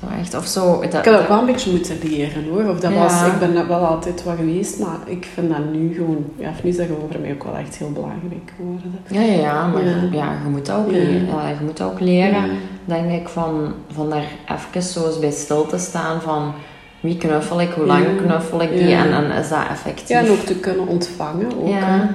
zo 0.00 0.06
echt, 0.20 0.36
of 0.36 0.46
zo. 0.46 0.66
Dat, 0.74 0.84
Ik 0.84 0.92
heb 0.92 1.04
dat- 1.04 1.14
dat 1.18 1.28
wel 1.28 1.38
een 1.38 1.46
beetje 1.46 1.70
moeten 1.70 1.96
leren 2.02 2.44
hoor. 2.48 2.64
Of 2.70 2.80
dat 2.80 2.92
Ja. 2.92 2.98
was, 2.98 3.26
ik 3.26 3.38
ben 3.38 3.54
dat 3.54 3.66
wel 3.66 3.78
altijd 3.86 4.24
wat 4.24 4.36
geweest, 4.36 4.78
maar 4.78 4.96
ik 5.06 5.26
vind 5.34 5.48
dat 5.48 5.72
nu 5.72 5.94
gewoon, 5.94 6.24
ja, 6.38 6.50
nu 6.62 6.70
is 6.70 6.76
dat 6.76 6.86
gewoon 6.86 7.08
voor 7.10 7.20
mij 7.20 7.32
ook 7.32 7.44
wel 7.44 7.56
echt 7.56 7.76
heel 7.76 7.92
belangrijk 7.92 8.52
geworden. 8.56 8.92
ja, 9.10 9.20
ja, 9.20 9.40
ja, 9.40 9.66
maar 9.66 9.82
Ja. 10.12 10.32
Moet 10.52 10.66
dat 10.66 10.76
ook, 10.76 10.90
Ja. 10.90 10.96
leren. 10.96 11.26
Ja, 11.26 11.48
je 11.48 11.64
moet 11.64 11.76
dat 11.76 11.90
ook 11.90 12.00
leren. 12.00 12.44
Denk 12.84 13.10
ik, 13.10 13.28
van, 13.28 13.74
van 13.92 14.10
daar 14.10 14.24
even 14.48 14.82
zo 14.82 15.06
eens 15.06 15.18
bij 15.18 15.30
stil 15.30 15.66
te 15.66 15.78
staan 15.78 16.20
van... 16.20 16.54
wie 17.02 17.16
knuffel 17.18 17.60
ik, 17.60 17.70
hoe 17.70 17.86
lang 17.86 18.04
Ja. 18.04 18.22
knuffel 18.26 18.62
ik 18.62 18.70
die 18.72 18.88
Ja. 18.88 19.04
en, 19.04 19.12
en 19.12 19.30
is 19.40 19.48
dat 19.48 19.58
effectief? 19.70 20.08
Ja, 20.08 20.18
en 20.18 20.30
ook 20.30 20.38
te 20.38 20.54
kunnen 20.54 20.86
ontvangen. 20.86 21.46
Ook, 21.60 21.68
Ja. 21.68 22.08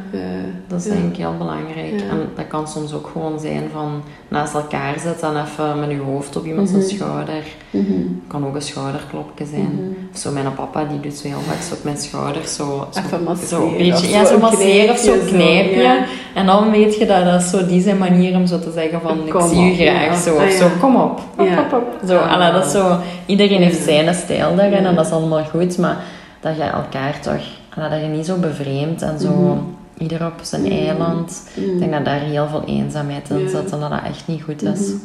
Dat 0.68 0.80
is 0.80 0.86
denk 0.86 1.12
ik 1.12 1.18
heel 1.18 1.36
belangrijk. 1.38 1.92
En 2.10 2.30
dat 2.36 2.48
kan 2.48 2.68
soms 2.68 2.94
ook 2.94 3.10
gewoon 3.14 3.40
zijn 3.40 3.64
van 3.74 4.02
naast 4.28 4.54
elkaar 4.54 4.94
zitten 5.00 5.28
en 5.36 5.44
even 5.44 5.80
met 5.80 5.90
je 5.90 5.98
hoofd 6.12 6.36
op 6.36 6.46
iemand 6.46 6.72
Mhm. 6.72 6.80
zijn 6.82 6.90
schouder. 6.98 7.44
Mhm. 7.70 7.86
kan 8.28 8.46
ook 8.48 8.56
een 8.56 8.62
schouderklopje 8.62 9.46
zijn. 9.46 9.62
Mhm. 9.74 9.90
Of 10.14 10.18
zo, 10.20 10.32
mijn 10.32 10.54
papa 10.56 10.84
die 10.86 11.00
doet 11.00 11.14
zo 11.14 11.28
heel 11.28 11.40
vaak 11.48 11.62
zo 11.62 11.74
op 11.74 11.84
mijn 11.84 11.98
schouder 11.98 12.48
zo, 12.48 12.88
zo, 12.92 13.00
Even 13.06 13.24
masseren. 13.24 13.50
zo 13.50 13.68
een 13.68 13.78
beetje, 13.78 13.92
of 14.08 14.12
ja, 14.12 14.26
zo 14.26 14.40
masseren 14.40 14.90
of 14.90 14.98
zo 14.98 15.14
ja. 15.38 16.06
En 16.34 16.46
dan 16.46 16.72
weet 16.72 16.98
je 16.98 17.06
dat 17.06 17.26
dat 17.26 17.42
is 17.42 17.50
zo 17.50 17.66
die 17.66 17.82
zijn 17.82 17.98
manier 17.98 18.36
om 18.36 18.46
zo 18.46 18.60
te 18.60 18.72
zeggen 18.72 19.02
van 19.02 19.18
ik 19.26 19.42
zie 19.42 19.68
u 19.68 19.72
op, 19.72 19.76
graag 19.78 20.18
zo. 20.18 20.36
Of 20.36 20.42
Ah, 20.42 20.50
zo, 20.50 20.68
kom 20.80 20.96
op. 20.96 21.20
Hop, 21.36 21.48
Ja. 21.48 21.56
hop, 21.56 21.72
hop. 21.72 22.08
Zo, 22.08 22.18
Ah. 22.18 22.34
allee, 22.34 22.52
dat 22.52 22.66
is 22.66 22.72
zo, 22.72 22.98
iedereen 23.26 23.62
heeft 23.62 23.84
zijn 23.84 24.14
stijl 24.16 24.56
daarin 24.56 24.77
En 24.86 24.96
dat 24.96 25.06
is 25.06 25.12
allemaal 25.12 25.44
goed. 25.44 25.78
Maar 25.78 26.04
dat 26.40 26.56
je 26.56 26.62
elkaar 26.64 27.20
toch, 27.22 27.44
dat 27.90 28.02
je 28.02 28.08
niet 28.08 28.26
zo 28.26 28.38
bevreemdt 28.38 29.02
en 29.02 29.20
zo 29.20 29.32
Mhm. 29.32 29.60
ieder 29.98 30.26
op 30.26 30.34
zijn 30.42 30.62
Mhm. 30.62 30.72
eiland. 30.72 31.50
Ik 31.56 31.80
denk 31.80 31.92
dat 31.92 32.06
daar 32.06 32.20
heel 32.20 32.48
veel 32.48 32.64
eenzaamheid 32.66 33.30
in 33.30 33.38
Ja. 33.40 33.48
zit 33.50 33.72
en 33.72 33.80
dat 33.80 33.90
dat 33.90 34.04
echt 34.06 34.28
niet 34.28 34.42
goed 34.44 34.62
is. 34.64 34.80
Mhm. 34.88 34.98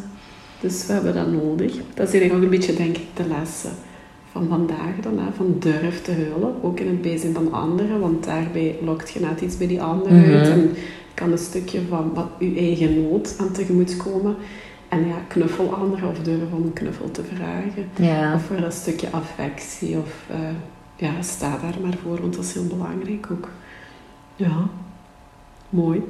Dus 0.60 0.86
we 0.86 0.92
hebben 0.92 1.14
dat 1.14 1.32
nodig. 1.32 1.72
Dat 1.94 2.08
is 2.08 2.12
eigenlijk 2.14 2.34
ook 2.34 2.42
een 2.42 2.58
beetje, 2.58 2.74
denk 2.74 2.96
ik, 2.96 3.06
de 3.14 3.24
lessen 3.38 3.70
van 4.32 4.46
vandaag 4.48 4.94
dan. 5.02 5.18
Hè? 5.18 5.24
Van 5.36 5.56
durf 5.58 6.02
te 6.02 6.12
huilen, 6.12 6.54
ook 6.62 6.80
in 6.80 6.86
het 6.86 7.02
bijzijn 7.02 7.34
van 7.34 7.52
anderen. 7.52 8.00
Want 8.00 8.24
daarbij 8.24 8.76
lokt 8.84 9.10
je 9.10 9.20
net 9.20 9.40
iets 9.40 9.56
bij 9.58 9.66
die 9.66 9.82
ander 9.82 10.12
Mhm. 10.12 10.32
uit. 10.32 10.48
En 10.48 10.70
kan 11.14 11.32
een 11.32 11.38
stukje 11.38 11.80
van 11.88 12.10
wat 12.14 12.26
je 12.38 12.54
eigen 12.56 13.02
nood 13.10 13.34
aan 13.40 13.52
tegemoet 13.52 13.96
komen. 13.96 14.34
En 14.92 15.06
ja, 15.06 15.14
knuffel 15.28 15.74
anderen 15.74 16.08
of 16.08 16.18
durf 16.18 16.52
om 16.52 16.62
een 16.62 16.72
knuffel 16.72 17.10
te 17.10 17.22
vragen. 17.34 17.88
Ja. 17.96 18.34
Of 18.34 18.42
voor 18.42 18.60
dat 18.60 18.72
stukje 18.72 19.08
affectie. 19.10 19.96
Of 19.98 20.14
eh, 20.30 20.38
ja, 20.96 21.10
sta 21.22 21.48
daar 21.50 21.74
maar 21.82 21.94
voor, 22.02 22.20
want 22.20 22.34
dat 22.34 22.44
is 22.44 22.52
heel 22.54 22.66
belangrijk 22.66 23.26
ook. 23.32 23.48
Ja, 24.36 24.52
mooi. 25.68 26.02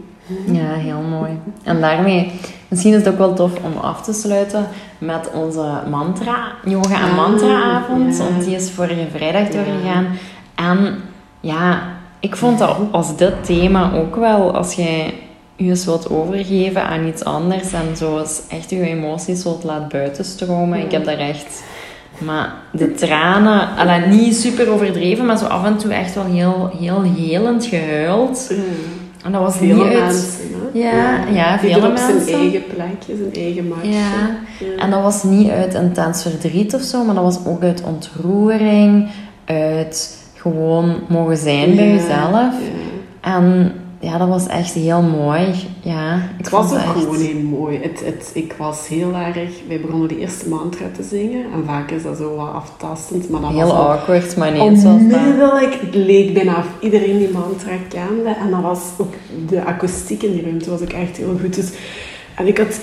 Ja, 0.47 0.73
heel 0.75 1.01
mooi. 1.01 1.31
En 1.63 1.81
daarmee, 1.81 2.33
misschien 2.69 2.93
is 2.93 2.99
het 2.99 3.09
ook 3.09 3.19
wel 3.19 3.35
tof 3.35 3.53
om 3.65 3.77
af 3.77 4.03
te 4.03 4.13
sluiten 4.13 4.67
met 4.99 5.31
onze 5.35 5.83
mantra, 5.91 6.47
yoga 6.65 6.97
en 7.01 7.11
Ah, 7.11 7.17
mantra-avond. 7.17 8.17
ja. 8.17 8.25
Want 8.25 8.45
die 8.45 8.55
is 8.55 8.71
vorige 8.71 9.07
vrijdag 9.11 9.43
Ja. 9.43 9.51
doorgegaan. 9.53 10.07
En 10.55 10.95
ja, 11.41 11.83
ik 12.21 12.37
vond 12.37 12.59
dat 12.59 12.77
als 12.91 13.17
dit 13.17 13.45
thema 13.45 13.93
ook 13.95 14.17
wel, 14.17 14.57
als 14.57 14.75
jij 14.75 15.15
je 15.63 15.69
eens 15.71 15.85
wilt 15.85 16.11
overgeven 16.11 16.83
aan 16.85 17.07
iets 17.07 17.25
anders 17.25 17.73
en 17.73 17.97
zo 17.97 18.19
eens 18.19 18.41
echt 18.49 18.71
je 18.71 18.81
emoties 18.81 19.43
wilt 19.43 19.65
laten 19.65 19.89
buitenstromen. 19.89 20.79
Ja. 20.79 20.85
Ik 20.85 20.91
heb 20.93 21.05
daar 21.05 21.19
echt... 21.19 21.63
Maar 22.19 22.53
de 22.71 22.95
tranen, 22.95 23.69
allee, 23.77 24.07
niet 24.07 24.37
super 24.37 24.71
overdreven, 24.71 25.27
maar 25.27 25.39
zo 25.39 25.45
af 25.45 25.65
en 25.65 25.77
toe 25.77 25.93
echt 25.93 26.15
wel 26.15 26.25
heel, 26.25 26.71
heel 26.81 27.03
helend 27.03 27.67
gehuild. 27.67 28.47
Ja. 28.51 28.57
En 29.25 29.33
dat 29.33 29.41
was 29.41 29.57
Vele 29.57 29.75
niet 29.75 29.83
uit... 29.83 30.03
mensen? 30.03 30.31
Ja, 30.73 31.25
ja, 31.33 31.63
Ieder 31.63 31.75
vele 31.81 31.89
op 31.91 31.97
zijn 31.97 32.17
mensen. 32.17 32.35
eigen 32.35 32.63
plekje, 32.67 33.17
zijn 33.17 33.45
eigen 33.45 33.69
matje. 33.69 33.91
Ja. 33.91 34.37
Ja. 34.59 34.83
En 34.83 34.91
dat 34.91 35.03
was 35.03 35.23
niet 35.23 35.51
uit 35.51 35.75
intens 35.75 36.23
verdriet 36.23 36.75
of 36.75 36.83
zo, 36.83 37.05
maar 37.05 37.15
dat 37.15 37.25
was 37.25 37.39
ook 37.47 37.63
uit 37.63 37.83
ontroering, 37.87 39.09
uit 39.45 40.19
gewoon 40.35 40.95
mogen 41.09 41.37
zijn 41.37 41.77
bij 41.77 41.87
Ja, 41.87 41.93
jezelf. 41.95 42.33
ja. 42.33 43.31
En 43.37 43.73
ja, 44.03 44.19
dat 44.19 44.29
was 44.29 44.47
echt 44.47 44.73
heel 44.73 45.03
mooi. 45.03 45.55
Ja, 45.81 46.15
ik 46.17 46.23
Het 46.37 46.49
was 46.49 46.71
ook 46.73 46.79
echt- 46.79 46.87
gewoon 46.87 47.17
heel 47.17 47.41
mooi. 47.43 47.79
Het, 47.83 48.05
het, 48.05 48.31
ik 48.35 48.55
was 48.59 48.89
heel 48.89 49.15
erg... 49.15 49.51
Wij 49.69 49.81
begonnen 49.81 50.09
de 50.09 50.19
eerste 50.19 50.49
mantra 50.49 50.87
te 50.97 51.03
zingen. 51.03 51.45
En 51.53 51.65
vaak 51.67 51.91
is 51.91 52.03
dat 52.03 52.17
zo 52.17 52.37
wat 52.37 52.53
aftastend, 52.53 53.29
maar 53.31 53.41
dat 53.41 53.51
Heel 53.51 53.61
was 53.67 53.73
awkward, 53.73 54.37
maar 54.37 54.55
dat... 54.55 54.61
onmiddellijk... 54.85 55.79
Het 55.81 55.95
leek 55.95 56.35
bijna 56.35 56.57
of 56.59 56.67
iedereen 56.81 57.19
die 57.19 57.31
mantra 57.33 57.73
kende. 57.89 58.31
En 58.45 58.51
dat 58.51 58.61
was 58.63 58.81
ook... 58.99 59.13
De 59.49 59.65
akoestiek 59.65 60.23
in 60.23 60.33
die 60.33 60.43
ruimte 60.43 60.71
was 60.71 60.81
ook 60.81 60.93
echt 60.93 61.17
heel 61.17 61.37
goed. 61.41 61.55
Dus... 61.55 61.71
En 62.35 62.47
ik 62.47 62.59
had 62.59 62.81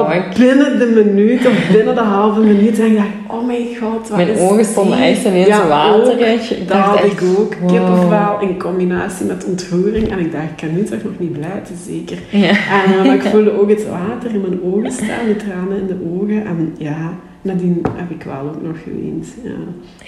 ook. 0.00 0.34
binnen 0.38 0.78
de 0.78 1.02
minuut 1.04 1.46
of 1.46 1.68
binnen 1.72 1.94
de 1.94 2.00
halve 2.00 2.40
minuut. 2.40 2.78
En 2.80 2.86
ik 2.86 2.96
dacht, 2.96 3.08
oh 3.28 3.46
mijn 3.46 3.66
god, 3.80 4.08
wat 4.08 4.16
Mijn 4.16 4.28
is 4.28 4.40
ogen 4.40 4.64
stonden 4.64 4.98
echt 4.98 5.24
ineens 5.24 5.46
Ja, 5.46 5.66
waterig. 5.66 6.50
Ik 6.50 6.58
Dat 6.58 6.68
dacht 6.68 6.88
had 6.88 7.00
echt, 7.00 7.20
ik 7.20 7.28
ook. 7.38 7.54
wow. 7.54 7.68
Kippenvel 7.70 8.40
in 8.40 8.58
combinatie 8.58 9.26
met 9.26 9.44
ontroering. 9.44 10.10
En 10.10 10.18
ik 10.18 10.32
dacht, 10.32 10.44
ik 10.44 10.56
kan 10.56 10.74
nu 10.74 10.82
toch 10.84 11.02
nog 11.02 11.12
niet 11.18 11.32
blijven, 11.32 11.76
zeker. 11.86 12.18
Ja. 12.30 12.48
En 12.48 13.04
eh, 13.04 13.12
ik 13.12 13.22
voelde 13.22 13.60
ook 13.60 13.68
het 13.68 13.86
water 13.88 14.34
in 14.34 14.40
mijn 14.40 14.60
ogen 14.74 14.92
staan, 14.92 15.26
de 15.26 15.36
tranen 15.36 15.78
in 15.78 15.86
de 15.86 15.98
ogen. 16.20 16.46
En 16.46 16.74
ja, 16.78 17.12
nadien 17.42 17.82
heb 17.96 18.10
ik 18.10 18.22
wel 18.22 18.40
ook 18.54 18.62
nog 18.62 18.76
geweend. 18.82 19.26
Ja. 19.42 19.50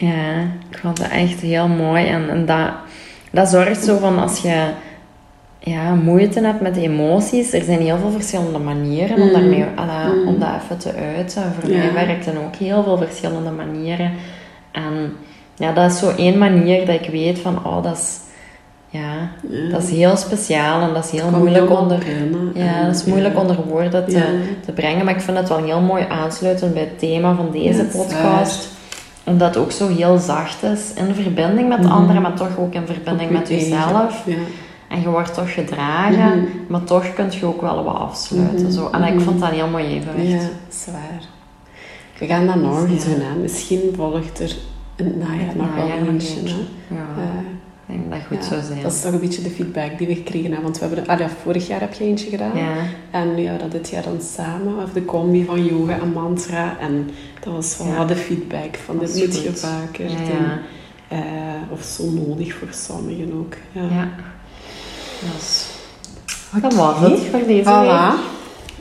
ja, 0.06 0.40
ik 0.70 0.78
vond 0.78 0.96
dat 0.96 1.10
echt 1.10 1.40
heel 1.40 1.68
mooi. 1.68 2.06
En, 2.06 2.28
en 2.28 2.46
dat, 2.46 2.70
dat 3.30 3.48
zorgt 3.48 3.84
zo 3.84 3.98
van 3.98 4.18
als 4.18 4.38
je 4.38 4.64
ja, 5.74 5.94
moeite 5.94 6.40
hebt 6.40 6.60
met 6.60 6.76
emoties. 6.76 7.52
Er 7.52 7.62
zijn 7.62 7.80
heel 7.80 7.96
veel 7.98 8.10
verschillende 8.10 8.58
manieren 8.58 9.16
om, 9.16 9.26
Mm. 9.26 9.32
daarmee, 9.32 9.64
ala, 9.74 10.06
Mm. 10.06 10.28
om 10.28 10.38
dat 10.38 10.48
even 10.64 10.78
te 10.78 10.92
uiten. 11.16 11.42
Voor 11.60 11.70
Ja. 11.70 11.76
mij 11.76 12.06
werkten 12.06 12.36
ook 12.46 12.56
heel 12.56 12.82
veel 12.82 12.96
verschillende 12.98 13.50
manieren. 13.50 14.10
En 14.72 15.12
ja, 15.56 15.72
dat 15.72 15.90
is 15.90 15.98
zo 15.98 16.12
één 16.16 16.38
manier 16.38 16.86
dat 16.86 16.94
ik 16.94 17.10
weet 17.10 17.38
van, 17.38 17.64
oh, 17.64 17.82
dat 17.82 17.96
is, 17.96 18.18
ja, 18.90 19.12
Ja. 19.50 19.70
dat 19.70 19.82
is 19.82 19.90
heel 19.90 20.16
speciaal 20.16 20.80
en 20.88 20.94
dat 20.94 21.04
is 21.04 21.10
heel 21.20 21.30
moeilijk 21.30 21.70
onder... 21.70 21.98
binnen. 21.98 22.50
Ja, 22.54 22.84
dat 22.86 22.94
is 22.94 23.04
moeilijk 23.04 23.34
ja. 23.34 23.40
onder 23.40 23.56
woorden 23.68 24.04
te, 24.06 24.16
Ja. 24.16 24.24
te 24.64 24.72
brengen. 24.72 25.04
Maar 25.04 25.14
ik 25.14 25.20
vind 25.20 25.36
het 25.36 25.48
wel 25.48 25.64
heel 25.64 25.80
mooi 25.80 26.04
aansluiten 26.08 26.72
bij 26.72 26.82
het 26.82 26.98
thema 26.98 27.34
van 27.34 27.48
deze 27.52 27.82
Ja, 27.82 27.88
podcast. 27.96 28.68
Omdat 29.24 29.48
het 29.54 29.64
ook 29.64 29.72
zo 29.72 29.88
heel 29.88 30.18
zacht 30.18 30.62
is. 30.62 30.92
In 30.94 31.14
verbinding 31.14 31.68
met 31.68 31.82
Mhm. 31.82 31.92
anderen, 31.92 32.22
maar 32.22 32.34
toch 32.34 32.58
ook 32.58 32.74
in 32.74 32.86
verbinding 32.86 33.30
Ook 33.30 33.38
met 33.38 33.48
jezelf. 33.48 34.24
eigen. 34.24 34.42
En 34.88 35.00
je 35.00 35.08
wordt 35.08 35.34
toch 35.34 35.52
gedragen, 35.54 36.38
Mhm. 36.40 36.46
maar 36.68 36.84
toch 36.84 37.14
kun 37.14 37.26
je 37.30 37.46
ook 37.46 37.60
wel 37.60 37.84
wat 37.84 37.94
afsluiten. 37.94 38.62
Mhm. 38.62 38.70
Zo. 38.70 38.88
En 38.90 39.02
ik 39.04 39.14
Mhm. 39.14 39.22
vond 39.24 39.40
dat 39.40 39.48
een 39.48 39.54
heel 39.54 39.68
mooi 39.68 39.84
evenwicht. 39.86 40.42
ja, 40.42 40.48
zwaar. 40.68 41.20
We 42.18 42.26
gaan 42.26 42.46
dat 42.46 42.54
nog 42.56 42.88
eens 42.88 43.04
Ja. 43.04 43.10
doen. 43.10 43.20
Hè. 43.20 43.34
Misschien 43.40 43.80
volgt 43.96 44.40
er 44.40 44.56
een 44.96 45.14
najaar 45.18 45.56
nog 45.56 45.74
wel. 45.74 45.86
Ja, 45.86 45.94
Eh, 45.94 46.02
ik 47.86 47.86
denk 47.86 48.10
dat 48.10 48.18
goed 48.28 48.36
ja, 48.36 48.42
zou 48.42 48.62
zijn. 48.62 48.82
Dat 48.82 48.92
is 48.92 49.00
toch 49.00 49.12
een 49.12 49.20
beetje 49.20 49.42
de 49.42 49.50
feedback 49.50 49.98
die 49.98 50.06
we 50.06 50.14
gekregen 50.14 50.44
hebben. 50.52 50.62
Want 50.62 50.78
we 50.78 50.86
hebben... 50.86 51.06
Ah 51.06 51.18
ja, 51.18 51.28
vorig 51.42 51.66
jaar 51.66 51.80
heb 51.80 51.92
je 51.92 52.04
eentje 52.04 52.30
gedaan. 52.30 52.56
Ja, 52.56 52.74
En 53.10 53.34
nu 53.34 53.42
hebben 53.42 53.66
we 53.66 53.72
dat 53.72 53.82
dit 53.82 53.90
jaar 53.90 54.02
dan 54.02 54.20
samen, 54.20 54.82
of 54.82 54.92
de 54.92 55.04
combi 55.04 55.44
van 55.44 55.64
yoga 55.64 55.98
en 56.00 56.12
mantra. 56.12 56.76
En 56.80 57.10
dat 57.40 57.52
was 57.52 57.76
wel 57.78 57.86
Ja. 57.86 57.96
wat 57.96 58.08
de 58.08 58.16
feedback 58.16 58.76
van 58.84 58.98
Dat 58.98 59.12
dit 59.14 59.26
moet 59.26 59.42
je 59.42 59.52
vaker 59.56 60.10
ja, 60.10 60.16
doen. 60.16 60.26
ja. 60.26 60.58
Eh, 61.08 61.18
of 61.72 61.82
zo 61.82 62.10
nodig 62.10 62.54
voor 62.54 62.68
sommigen 62.70 63.32
ook. 63.38 63.54
Ja. 63.72 64.08
Ja. 65.26 65.32
Dus, 65.32 65.74
dat 66.62 66.74
was 66.74 67.00
het 67.00 67.20
voor 67.20 67.46
deze 67.46 67.80
week. 67.80 68.34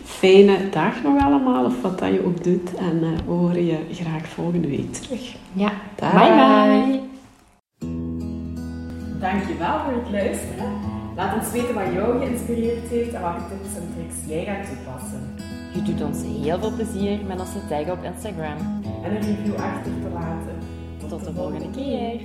Fijne 0.03 0.69
dag 0.69 1.03
nog 1.03 1.23
allemaal, 1.23 1.65
of 1.65 1.81
wat 1.81 1.99
dat 1.99 2.09
je 2.09 2.25
ook 2.25 2.43
doet. 2.43 2.75
En 2.75 3.03
eh, 3.03 3.09
we 3.25 3.31
horen 3.31 3.65
je 3.65 3.77
graag 3.91 4.27
volgende 4.27 4.67
week 4.67 4.93
terug. 4.93 5.35
Ja, 5.53 5.71
Dag. 5.95 6.11
bye 6.11 6.29
bye. 6.29 6.99
Dankjewel 9.19 9.79
voor 9.83 9.93
het 10.03 10.11
luisteren. 10.11 10.71
Laat 11.15 11.35
ons 11.39 11.51
weten 11.51 11.73
wat 11.73 11.93
jou 11.93 12.19
geïnspireerd 12.19 12.89
heeft 12.89 13.13
en 13.13 13.21
welke 13.21 13.39
tips 13.49 13.75
en 13.75 13.93
tricks 13.95 14.15
jij 14.27 14.45
gaat 14.45 14.67
toepassen. 14.67 15.35
Je 15.73 15.81
doet 15.81 16.01
ons 16.01 16.17
heel 16.43 16.59
veel 16.59 16.71
plezier 16.71 17.19
met 17.27 17.39
onze 17.39 17.67
tag 17.69 17.89
op 17.89 18.03
Instagram. 18.03 18.57
En 19.03 19.15
een 19.15 19.21
review 19.21 19.55
achter 19.55 19.91
te 20.01 20.09
laten. 20.13 20.57
Tot 21.09 21.25
de 21.25 21.33
volgende 21.33 21.69
keer. 21.69 22.19